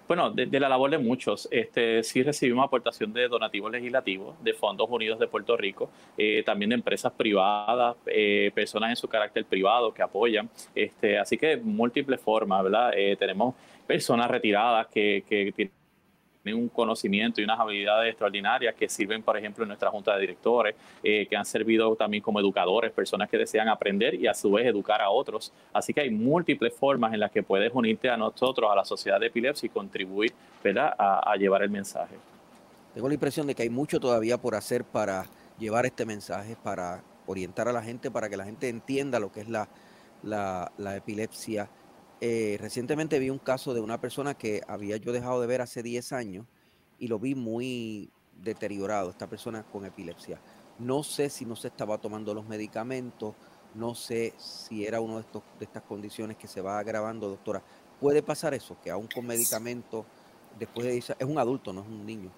Bueno, 0.07 0.31
de, 0.31 0.59
la 0.59 0.67
labor 0.67 0.91
de 0.91 0.97
muchos, 0.97 1.47
este, 1.49 2.03
sí 2.03 2.23
recibimos 2.23 2.65
aportación 2.65 3.13
de 3.13 3.27
donativos 3.27 3.71
legislativos, 3.71 4.35
de 4.43 4.53
Fondos 4.53 4.89
Unidos 4.89 5.17
de 5.17 5.27
Puerto 5.27 5.55
Rico, 5.55 5.89
eh, 6.17 6.43
también 6.45 6.69
de 6.69 6.75
empresas 6.75 7.13
privadas, 7.13 7.95
eh, 8.07 8.51
personas 8.53 8.89
en 8.89 8.95
su 8.97 9.07
carácter 9.07 9.45
privado 9.45 9.93
que 9.93 10.01
apoyan, 10.01 10.49
este, 10.75 11.17
así 11.17 11.37
que 11.37 11.55
múltiples 11.57 12.19
formas, 12.19 12.63
¿verdad? 12.63 12.91
Eh, 12.95 13.15
tenemos 13.17 13.55
personas 13.87 14.29
retiradas 14.29 14.87
que, 14.87 15.23
que 15.27 15.53
tienen 15.53 15.82
tienen 16.43 16.61
un 16.61 16.69
conocimiento 16.69 17.39
y 17.39 17.45
unas 17.45 17.59
habilidades 17.59 18.09
extraordinarias 18.09 18.75
que 18.75 18.89
sirven, 18.89 19.23
por 19.23 19.37
ejemplo, 19.37 19.63
en 19.63 19.69
nuestra 19.69 19.89
junta 19.89 20.13
de 20.13 20.21
directores, 20.21 20.75
eh, 21.01 21.25
que 21.27 21.37
han 21.37 21.45
servido 21.45 21.95
también 21.95 22.21
como 22.21 22.39
educadores, 22.39 22.91
personas 22.91 23.29
que 23.29 23.37
desean 23.37 23.69
aprender 23.69 24.15
y 24.15 24.27
a 24.27 24.33
su 24.33 24.51
vez 24.51 24.67
educar 24.67 25.01
a 25.01 25.09
otros. 25.09 25.53
Así 25.71 25.93
que 25.93 26.01
hay 26.01 26.09
múltiples 26.09 26.73
formas 26.75 27.13
en 27.13 27.21
las 27.21 27.31
que 27.31 27.43
puedes 27.43 27.71
unirte 27.73 28.09
a 28.09 28.17
nosotros, 28.17 28.69
a 28.69 28.75
la 28.75 28.83
sociedad 28.83 29.19
de 29.19 29.27
epilepsia 29.27 29.67
y 29.67 29.69
contribuir. 29.69 30.33
A, 30.65 31.35
llevar 31.37 31.61
el 31.63 31.69
mensaje. 31.69 32.15
Tengo 32.93 33.09
la 33.09 33.13
impresión 33.13 33.45
de 33.47 33.53
que 33.53 33.63
hay 33.63 33.69
mucho 33.69 33.99
todavía 33.99 34.37
por 34.37 34.55
hacer 34.55 34.85
para 34.85 35.25
llevar 35.59 35.85
este 35.85 36.05
mensaje, 36.05 36.55
para 36.63 37.03
orientar 37.25 37.67
a 37.67 37.73
la 37.73 37.83
gente, 37.83 38.09
para 38.09 38.29
que 38.29 38.37
la 38.37 38.45
gente 38.45 38.69
entienda 38.69 39.19
lo 39.19 39.29
que 39.31 39.41
es 39.41 39.49
la, 39.49 39.67
la 40.23 40.95
epilepsia 40.95 41.67
eh, 42.21 42.57
recientemente 42.59 43.19
vi 43.19 43.29
un 43.29 43.39
caso 43.39 43.73
de 43.73 43.81
una 43.81 43.99
persona 43.99 44.33
que 44.33 44.61
había 44.67 44.97
yo 44.97 45.11
dejado 45.11 45.41
de 45.41 45.47
ver 45.47 45.61
hace 45.61 45.83
10 45.83 46.13
años 46.13 46.45
y 46.99 47.07
lo 47.07 47.19
vi 47.19 47.35
muy 47.35 48.09
deteriorado, 48.41 49.09
esta 49.09 49.27
persona 49.27 49.63
con 49.63 49.85
epilepsia. 49.85 50.39
No 50.79 51.03
sé 51.03 51.29
si 51.29 51.45
no 51.45 51.55
se 51.55 51.67
estaba 51.67 51.97
tomando 51.97 52.33
los 52.33 52.47
medicamentos, 52.47 53.35
no 53.75 53.95
sé 53.95 54.33
si 54.37 54.85
era 54.85 55.01
una 55.01 55.15
de, 55.15 55.21
estos, 55.21 55.43
de 55.59 55.65
estas 55.65 55.83
condiciones 55.83 56.37
que 56.37 56.47
se 56.47 56.61
va 56.61 56.79
agravando, 56.79 57.29
doctora. 57.29 57.61
¿Puede 57.99 58.21
pasar 58.21 58.53
eso? 58.53 58.77
Que 58.83 58.91
aún 58.91 59.07
con 59.13 59.25
medicamentos, 59.25 60.05
después 60.57 60.85
de 60.85 60.97
es 60.97 61.27
un 61.27 61.37
adulto, 61.37 61.73
no 61.73 61.81
es 61.81 61.87
un 61.87 62.05
niño, 62.05 62.29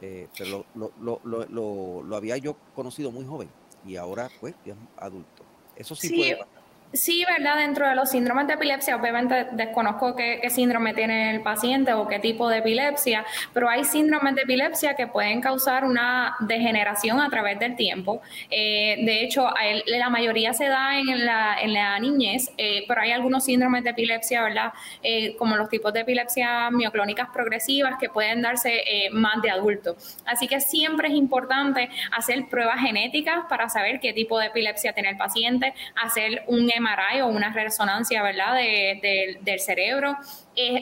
eh, 0.00 0.28
pero 0.36 0.66
lo, 0.74 0.92
lo, 1.00 1.20
lo, 1.24 2.02
lo, 2.02 2.16
había 2.16 2.36
yo 2.36 2.56
conocido 2.74 3.10
muy 3.10 3.24
joven 3.24 3.48
y 3.86 3.96
ahora 3.96 4.28
pues 4.40 4.54
ya 4.64 4.74
es 4.74 4.78
adulto. 4.98 5.42
Eso 5.74 5.94
sí, 5.94 6.08
sí 6.08 6.16
puede 6.16 6.36
pasar. 6.36 6.55
Sí, 6.92 7.24
¿verdad? 7.26 7.56
Dentro 7.58 7.88
de 7.88 7.96
los 7.96 8.10
síndromes 8.10 8.46
de 8.46 8.54
epilepsia, 8.54 8.96
obviamente 8.96 9.48
desconozco 9.52 10.14
qué, 10.14 10.40
síndrome 10.50 10.94
tiene 10.94 11.34
el 11.34 11.42
paciente 11.42 11.92
o 11.92 12.06
qué 12.06 12.20
tipo 12.20 12.48
de 12.48 12.58
epilepsia, 12.58 13.24
pero 13.52 13.68
hay 13.68 13.84
síndromes 13.84 14.36
de 14.36 14.42
epilepsia 14.42 14.94
que 14.94 15.08
pueden 15.08 15.40
causar 15.40 15.84
una 15.84 16.36
degeneración 16.40 17.20
a 17.20 17.28
través 17.28 17.58
del 17.58 17.74
tiempo. 17.74 18.22
Eh, 18.50 18.98
de 19.04 19.24
hecho, 19.24 19.48
la 19.86 20.08
mayoría 20.10 20.52
se 20.52 20.68
da 20.68 20.98
en 20.98 21.26
la, 21.26 21.56
en 21.60 21.72
la 21.72 21.98
niñez, 21.98 22.52
eh, 22.56 22.84
pero 22.86 23.00
hay 23.00 23.10
algunos 23.10 23.44
síndromes 23.44 23.82
de 23.82 23.90
epilepsia, 23.90 24.42
¿verdad? 24.42 24.72
Eh, 25.02 25.34
como 25.36 25.56
los 25.56 25.68
tipos 25.68 25.92
de 25.92 26.00
epilepsia 26.00 26.70
mioclónicas 26.70 27.28
progresivas 27.32 27.96
que 27.98 28.08
pueden 28.08 28.42
darse 28.42 28.84
más 29.10 29.42
de 29.42 29.50
adultos. 29.50 30.18
Así 30.24 30.46
que 30.46 30.60
siempre 30.60 31.08
es 31.08 31.14
importante 31.14 31.90
hacer 32.16 32.46
pruebas 32.48 32.80
genéticas 32.80 33.44
para 33.48 33.68
saber 33.68 33.98
qué 34.00 34.12
tipo 34.12 34.38
de 34.38 34.46
epilepsia 34.46 34.92
tiene 34.92 35.10
el 35.10 35.16
paciente, 35.16 35.74
hacer 35.96 36.44
un 36.46 36.66
MRI 36.80 37.20
o 37.22 37.28
una 37.28 37.52
resonancia, 37.52 38.22
¿verdad?, 38.22 38.54
del 38.54 39.60
cerebro, 39.60 40.16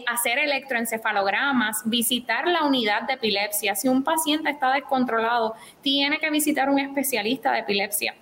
hacer 0.07 0.39
electroencefalogramas, 0.39 1.83
visitar 1.85 2.47
la 2.47 2.65
unidad 2.65 3.03
de 3.03 3.15
epilepsia. 3.15 3.75
Si 3.75 3.89
un 3.89 4.05
paciente 4.05 4.51
está 4.51 4.73
descontrolado, 4.73 5.55
tiene 5.83 6.19
que 6.19 6.31
visitar 6.31 6.71
un 6.71 6.79
especialista 6.79 7.53
de 7.53 7.61
epilepsia 7.61 8.15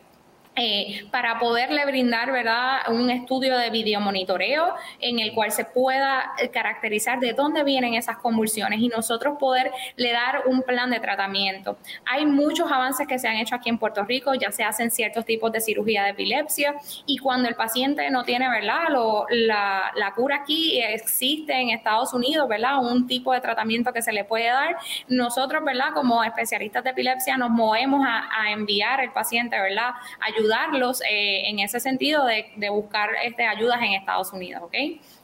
eh, 0.55 1.07
para 1.11 1.39
poderle 1.39 1.87
brindar 1.87 2.31
¿verdad? 2.31 2.81
un 2.91 3.09
estudio 3.09 3.57
de 3.57 3.71
videomonitoreo 3.71 4.75
en 5.01 5.19
el 5.19 5.33
cual 5.33 5.51
se 5.51 5.65
pueda 5.65 6.31
caracterizar 6.53 7.21
de 7.21 7.33
dónde 7.33 7.65
vienen 7.65 7.95
esas 7.95 8.19
convulsiones 8.19 8.79
y 8.81 8.89
nosotros 8.89 9.39
poderle 9.41 10.13
dar 10.13 10.43
un 10.47 10.61
plan 10.61 10.91
de 10.91 11.01
tratamiento. 11.01 11.79
Hay 12.05 12.27
muchos 12.27 12.71
avances 12.71 13.07
que 13.07 13.19
se 13.19 13.29
han 13.29 13.37
hecho 13.37 13.55
aquí 13.55 13.71
en 13.71 13.79
Puerto 13.79 14.05
Rico, 14.05 14.35
ya 14.35 14.53
se 14.53 14.63
hacen 14.63 14.91
ciertos 14.91 15.25
tipos 15.25 15.51
de 15.53 15.63
cirugía 15.63 16.05
de 16.05 16.11
epilepsia 16.11 16.75
y 17.07 17.17
cuando 17.17 17.49
el 17.49 17.55
paciente 17.55 18.11
no 18.11 18.23
tiene 18.25 18.51
¿verdad? 18.51 18.89
la, 19.31 19.91
la, 19.95 20.15
cura 20.15 20.37
aquí, 20.43 20.79
existe 20.83 21.55
en 21.55 21.71
Estados 21.71 22.13
Unidos 22.13 22.47
¿verdad? 22.47 22.77
un 22.79 23.07
tipo 23.07 23.33
de 23.33 23.41
tratamiento 23.41 23.91
que 23.91 24.03
se 24.03 24.13
le 24.13 24.25
puede 24.25 24.49
dar. 24.49 24.77
Nosotros 25.09 25.65
¿verdad? 25.65 25.95
como 25.95 26.23
especialistas 26.23 26.85
de 26.85 26.91
epilepsia 26.91 27.39
nos 27.39 27.49
movemos 27.49 28.05
a, 28.07 28.29
a 28.39 28.51
enviar 28.51 29.01
al 29.01 29.15
paciente 29.15 29.59
¿verdad? 29.59 29.95
ayuda 30.21 30.42
ayudarlos 30.43 31.01
en 31.09 31.59
ese 31.61 31.81
sentido 31.81 32.25
de, 32.25 32.47
de 32.57 32.71
buscar 32.71 33.11
este, 33.25 33.45
ayudas 33.45 33.79
en 33.83 33.93
Estados 33.93 34.33
Unidos, 34.33 34.63
¿ok? 34.65 34.75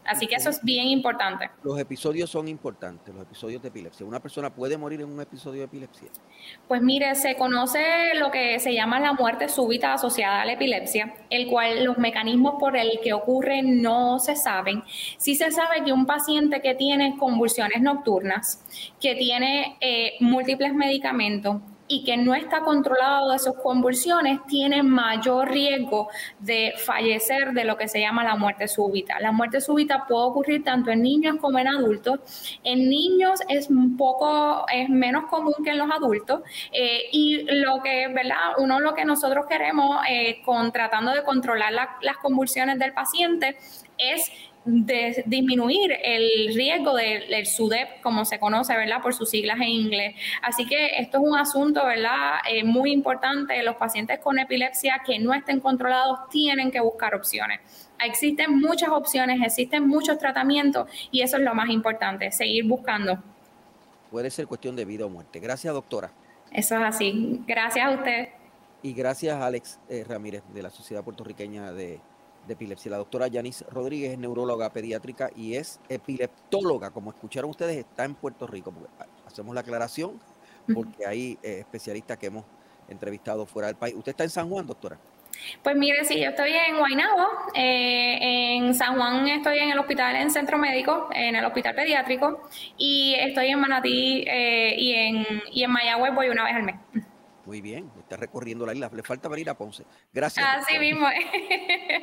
Así 0.04 0.26
que 0.26 0.36
eso 0.36 0.48
es 0.48 0.62
bien 0.62 0.86
importante. 0.86 1.50
Los 1.62 1.78
episodios 1.78 2.30
son 2.30 2.48
importantes, 2.48 3.14
los 3.14 3.24
episodios 3.24 3.60
de 3.60 3.68
epilepsia. 3.68 4.06
¿Una 4.06 4.20
persona 4.20 4.48
puede 4.48 4.78
morir 4.78 5.02
en 5.02 5.12
un 5.12 5.20
episodio 5.20 5.60
de 5.60 5.66
epilepsia? 5.66 6.08
Pues 6.66 6.80
mire, 6.80 7.14
se 7.14 7.36
conoce 7.36 8.14
lo 8.14 8.30
que 8.30 8.58
se 8.58 8.72
llama 8.72 9.00
la 9.00 9.12
muerte 9.12 9.50
súbita 9.50 9.92
asociada 9.92 10.40
a 10.40 10.46
la 10.46 10.52
epilepsia, 10.52 11.14
el 11.28 11.46
cual 11.48 11.84
los 11.84 11.98
mecanismos 11.98 12.54
por 12.58 12.76
el 12.76 13.00
que 13.02 13.12
ocurre 13.12 13.60
no 13.62 14.18
se 14.18 14.34
saben. 14.34 14.82
Sí 15.18 15.34
se 15.34 15.50
sabe 15.50 15.84
que 15.84 15.92
un 15.92 16.06
paciente 16.06 16.62
que 16.62 16.74
tiene 16.74 17.16
convulsiones 17.18 17.82
nocturnas, 17.82 18.64
que 19.00 19.14
tiene 19.14 19.76
eh, 19.80 20.14
múltiples 20.20 20.72
medicamentos, 20.72 21.60
y 21.88 22.04
que 22.04 22.16
no 22.16 22.34
está 22.34 22.60
controlado 22.60 23.32
de 23.32 23.38
sus 23.38 23.54
convulsiones 23.56 24.40
tiene 24.46 24.82
mayor 24.82 25.50
riesgo 25.50 26.08
de 26.38 26.74
fallecer 26.76 27.52
de 27.52 27.64
lo 27.64 27.76
que 27.76 27.88
se 27.88 28.00
llama 28.00 28.22
la 28.22 28.36
muerte 28.36 28.68
súbita. 28.68 29.18
La 29.20 29.32
muerte 29.32 29.60
súbita 29.60 30.04
puede 30.06 30.26
ocurrir 30.26 30.64
tanto 30.64 30.90
en 30.90 31.02
niños 31.02 31.36
como 31.40 31.58
en 31.58 31.68
adultos. 31.68 32.20
En 32.62 32.88
niños 32.88 33.40
es 33.48 33.70
un 33.70 33.96
poco, 33.96 34.66
es 34.72 34.88
menos 34.88 35.24
común 35.26 35.54
que 35.64 35.70
en 35.70 35.78
los 35.78 35.90
adultos 35.90 36.42
eh, 36.72 37.02
y 37.12 37.42
lo 37.44 37.82
que, 37.82 38.08
¿verdad? 38.08 38.54
Uno 38.58 38.80
lo 38.80 38.94
que 38.94 39.04
nosotros 39.04 39.46
queremos 39.46 39.98
eh, 40.08 40.42
tratando 40.72 41.12
de 41.12 41.22
controlar 41.22 41.72
las 41.72 42.16
convulsiones 42.18 42.78
del 42.78 42.92
paciente 42.92 43.56
es 43.98 44.30
de 44.64 45.22
disminuir 45.26 45.92
el 46.02 46.54
riesgo 46.54 46.94
del, 46.94 47.46
SUDEP, 47.46 48.00
como 48.02 48.24
se 48.24 48.38
conoce, 48.38 48.76
¿verdad? 48.76 49.00
Por 49.00 49.14
sus 49.14 49.30
siglas 49.30 49.56
en 49.56 49.68
inglés. 49.68 50.14
Así 50.42 50.66
que 50.66 50.98
esto 50.98 51.18
es 51.18 51.24
un 51.24 51.38
asunto, 51.38 51.84
¿verdad? 51.84 52.38
Eh, 52.48 52.64
muy 52.64 52.92
importante. 52.92 53.62
Los 53.62 53.76
pacientes 53.76 54.18
con 54.18 54.38
epilepsia 54.38 55.00
que 55.04 55.18
no 55.18 55.32
estén 55.32 55.60
controlados 55.60 56.28
tienen 56.30 56.70
que 56.70 56.80
buscar 56.80 57.14
opciones. 57.14 57.60
Existen 58.04 58.58
muchas 58.60 58.90
opciones, 58.90 59.40
existen 59.42 59.86
muchos 59.88 60.18
tratamientos 60.18 60.88
y 61.10 61.22
eso 61.22 61.36
es 61.36 61.42
lo 61.42 61.54
más 61.54 61.68
importante, 61.70 62.30
seguir 62.30 62.64
buscando. 62.64 63.22
Puede 64.10 64.30
ser 64.30 64.46
cuestión 64.46 64.76
de 64.76 64.84
vida 64.84 65.06
o 65.06 65.08
muerte. 65.08 65.40
Gracias, 65.40 65.72
doctora. 65.74 66.10
Eso 66.52 66.76
es 66.76 66.82
así. 66.82 67.42
Gracias 67.46 67.86
a 67.86 67.90
usted. 67.90 68.28
Y 68.82 68.92
gracias, 68.92 69.40
Alex 69.40 69.80
eh, 69.88 70.04
Ramírez, 70.08 70.42
de 70.54 70.62
la 70.62 70.70
Sociedad 70.70 71.02
Puertorriqueña 71.02 71.72
de 71.72 72.00
de 72.48 72.54
epilepsia. 72.54 72.90
La 72.90 72.96
doctora 72.96 73.28
Yanis 73.28 73.64
Rodríguez 73.70 74.12
es 74.12 74.18
neuróloga 74.18 74.72
pediátrica 74.72 75.30
y 75.36 75.54
es 75.54 75.78
epileptóloga. 75.88 76.90
Como 76.90 77.10
escucharon 77.10 77.50
ustedes, 77.50 77.76
está 77.76 78.04
en 78.04 78.14
Puerto 78.14 78.46
Rico. 78.46 78.72
Hacemos 79.26 79.54
la 79.54 79.60
aclaración 79.60 80.20
porque 80.74 81.06
hay 81.06 81.38
eh, 81.42 81.58
especialistas 81.60 82.18
que 82.18 82.26
hemos 82.26 82.44
entrevistado 82.88 83.46
fuera 83.46 83.68
del 83.68 83.76
país. 83.76 83.94
¿Usted 83.94 84.10
está 84.10 84.24
en 84.24 84.30
San 84.30 84.48
Juan, 84.48 84.66
doctora? 84.66 84.98
Pues 85.62 85.76
mire, 85.76 86.04
sí, 86.04 86.20
yo 86.20 86.30
estoy 86.30 86.52
en 86.52 86.78
Guaynabo, 86.78 87.28
eh, 87.54 88.56
en 88.56 88.74
San 88.74 88.96
Juan 88.96 89.28
estoy 89.28 89.58
en 89.58 89.70
el 89.70 89.78
hospital, 89.78 90.16
en 90.16 90.30
centro 90.30 90.58
médico, 90.58 91.08
en 91.12 91.36
el 91.36 91.44
hospital 91.44 91.76
pediátrico, 91.76 92.48
y 92.76 93.14
estoy 93.14 93.48
en 93.48 93.60
Manatí 93.60 94.24
eh, 94.26 94.74
y, 94.76 94.94
en, 94.94 95.26
y 95.52 95.62
en 95.62 95.70
Mayagüez 95.70 96.12
voy 96.12 96.28
una 96.28 96.44
vez 96.44 96.54
al 96.54 96.62
mes. 96.64 96.76
Muy 97.48 97.62
bien, 97.62 97.90
está 97.98 98.18
recorriendo 98.18 98.66
la 98.66 98.74
isla. 98.74 98.90
Le 98.92 99.02
falta 99.02 99.26
venir 99.26 99.48
a 99.48 99.56
Ponce. 99.56 99.82
Gracias. 100.12 100.44
Así 100.46 100.78
mismo. 100.78 101.06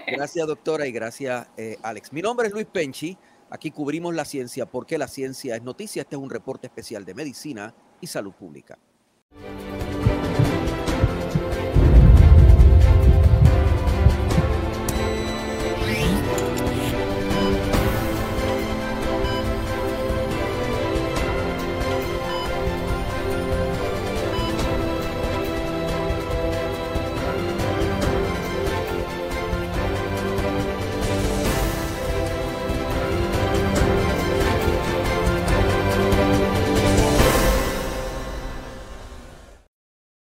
gracias, 0.07 0.47
doctora, 0.47 0.87
y 0.87 0.91
gracias, 0.91 1.47
eh, 1.55 1.77
Alex. 1.83 2.11
Mi 2.11 2.23
nombre 2.23 2.47
es 2.47 2.53
Luis 2.53 2.65
Penchi. 2.65 3.15
Aquí 3.51 3.69
cubrimos 3.69 4.15
la 4.15 4.25
ciencia 4.25 4.65
porque 4.65 4.97
la 4.97 5.07
ciencia 5.07 5.55
es 5.55 5.61
noticia. 5.61 6.01
Este 6.01 6.15
es 6.15 6.21
un 6.23 6.31
reporte 6.31 6.65
especial 6.65 7.05
de 7.05 7.13
medicina 7.13 7.75
y 8.01 8.07
salud 8.07 8.33
pública. 8.33 8.79